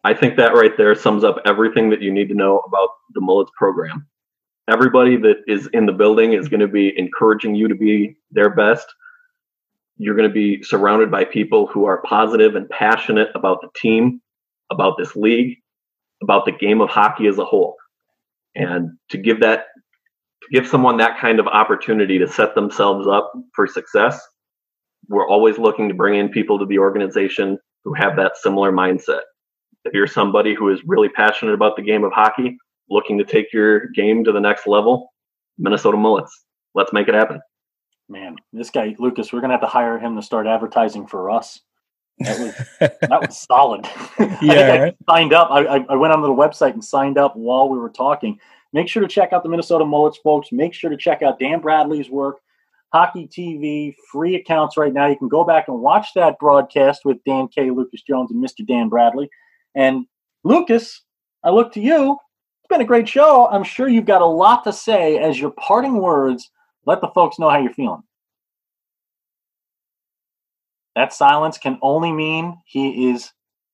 [0.05, 3.21] I think that right there sums up everything that you need to know about the
[3.21, 4.09] Mullets program.
[4.69, 8.51] Everybody that is in the building is going to be encouraging you to be their
[8.51, 8.87] best.
[9.97, 14.21] You're going to be surrounded by people who are positive and passionate about the team,
[14.71, 15.59] about this league,
[16.23, 17.77] about the game of hockey as a whole.
[18.55, 19.67] And to give that
[20.43, 24.21] to give someone that kind of opportunity to set themselves up for success,
[25.09, 29.23] we're always looking to bring in people to the organization who have that similar mindset.
[29.85, 32.57] If you're somebody who is really passionate about the game of hockey,
[32.89, 35.13] looking to take your game to the next level,
[35.59, 36.45] Minnesota Mullets.
[36.75, 37.41] Let's make it happen.
[38.09, 41.61] Man, this guy Lucas, we're gonna have to hire him to start advertising for us.
[42.19, 43.87] That was that was solid.
[44.43, 45.49] Yeah, I, I signed up.
[45.51, 48.39] I, I went onto the website and signed up while we were talking.
[48.73, 50.51] Make sure to check out the Minnesota Mullets, folks.
[50.51, 52.39] Make sure to check out Dan Bradley's work.
[52.93, 55.07] Hockey TV, free accounts right now.
[55.07, 58.67] You can go back and watch that broadcast with Dan K, Lucas Jones, and Mr.
[58.67, 59.31] Dan Bradley.
[59.75, 60.07] And
[60.45, 61.03] Lucas,
[61.43, 62.13] I look to you.
[62.13, 63.49] It's been a great show.
[63.49, 66.51] I'm sure you've got a lot to say as your parting words.
[66.87, 68.03] Let the folks know how you're feeling.
[70.95, 73.33] That silence can only mean he is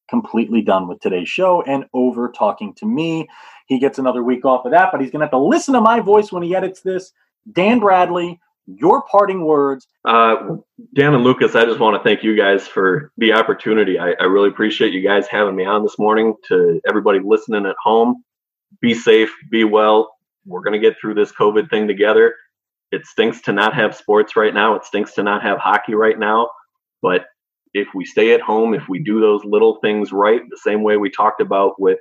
[0.08, 3.28] completely done with today's show and over talking to me.
[3.66, 5.80] He gets another week off of that, but he's going to have to listen to
[5.80, 7.12] my voice when he edits this.
[7.52, 9.86] Dan Bradley, your parting words.
[10.04, 10.56] Uh,
[10.94, 13.98] Dan and Lucas, I just want to thank you guys for the opportunity.
[13.98, 16.34] I, I really appreciate you guys having me on this morning.
[16.48, 18.22] To everybody listening at home,
[18.80, 20.14] be safe, be well.
[20.46, 22.34] We're going to get through this COVID thing together.
[22.90, 24.74] It stinks to not have sports right now.
[24.74, 26.48] It stinks to not have hockey right now.
[27.02, 27.26] But
[27.74, 30.96] if we stay at home, if we do those little things right, the same way
[30.96, 31.98] we talked about with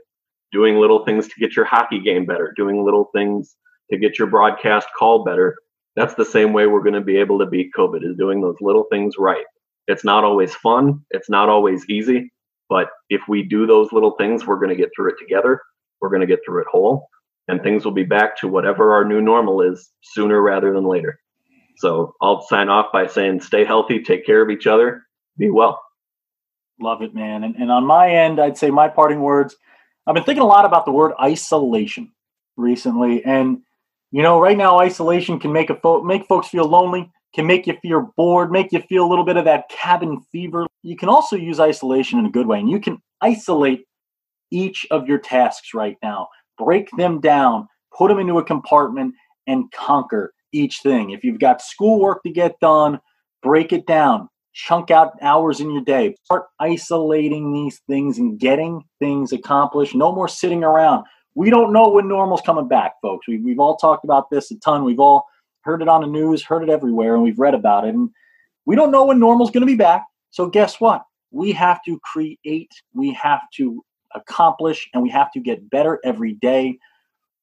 [0.52, 3.56] doing little things to get your hockey game better, doing little things
[3.92, 5.56] to get your broadcast call better,
[5.96, 8.58] that's the same way we're going to be able to beat COVID is doing those
[8.62, 9.46] little things right.
[9.88, 12.32] It's not always fun, it's not always easy,
[12.70, 15.62] but if we do those little things, we're going to get through it together.
[16.02, 17.08] We're going to get through it whole,
[17.48, 21.20] and things will be back to whatever our new normal is sooner rather than later.
[21.78, 25.04] So I'll sign off by saying stay healthy, take care of each other,
[25.38, 25.82] be well.
[26.80, 27.44] Love it, man.
[27.44, 29.56] And, and on my end, I'd say my parting words
[30.08, 32.14] I've been thinking a lot about the word isolation
[32.56, 33.24] recently.
[33.26, 33.60] And,
[34.12, 37.68] you know, right now, isolation can make, a fo- make folks feel lonely, can make
[37.68, 40.66] you feel bored, make you feel a little bit of that cabin fever.
[40.82, 43.86] You can also use isolation in a good way, and you can isolate
[44.50, 49.14] each of your tasks right now, break them down, put them into a compartment,
[49.48, 51.12] and conquer each thing.
[51.12, 53.00] If you've got schoolwork to get done,
[53.42, 58.84] break it down, chunk out hours in your day, start isolating these things and getting
[59.00, 59.96] things accomplished.
[59.96, 61.06] No more sitting around.
[61.36, 63.28] We don't know when normal's coming back, folks.
[63.28, 64.84] We, we've all talked about this a ton.
[64.84, 65.26] We've all
[65.62, 67.94] heard it on the news, heard it everywhere, and we've read about it.
[67.94, 68.10] And
[68.66, 70.04] we don't know when normal's going to be back.
[70.32, 71.04] So, guess what?
[71.32, 73.84] We have to create, we have to
[74.14, 76.78] accomplish, and we have to get better every day.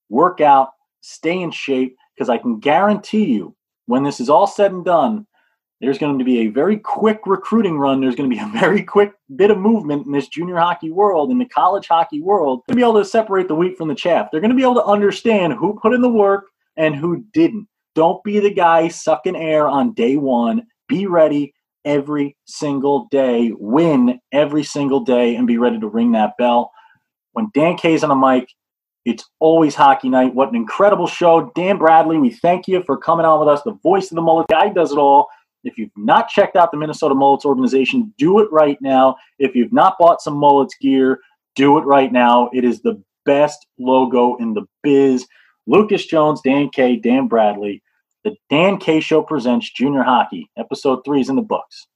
[0.08, 3.54] Work out, stay in shape, because I can guarantee you
[3.86, 5.26] when this is all said and done,
[5.80, 8.00] there's going to be a very quick recruiting run.
[8.00, 11.30] There's going to be a very quick bit of movement in this junior hockey world,
[11.30, 14.28] in the college hockey world, to be able to separate the wheat from the chaff.
[14.30, 16.46] They're going to be able to understand who put in the work
[16.76, 17.68] and who didn't.
[17.94, 20.66] Don't be the guy sucking air on day one.
[20.88, 21.54] Be ready
[21.84, 26.72] every single day, win every single day, and be ready to ring that bell.
[27.32, 28.48] When Dan K's on the mic,
[29.04, 30.34] it's always hockey night.
[30.34, 31.52] What an incredible show.
[31.54, 33.62] Dan Bradley, we thank you for coming on with us.
[33.62, 35.28] The voice of the mullet guy does it all.
[35.62, 39.16] If you've not checked out the Minnesota Mullets organization, do it right now.
[39.38, 41.20] If you've not bought some Mullets gear,
[41.54, 42.50] do it right now.
[42.52, 45.26] It is the best logo in the biz.
[45.66, 47.82] Lucas Jones, Dan K, Dan Bradley.
[48.24, 50.50] The Dan K Show presents Junior Hockey.
[50.56, 51.86] Episode three is in the books.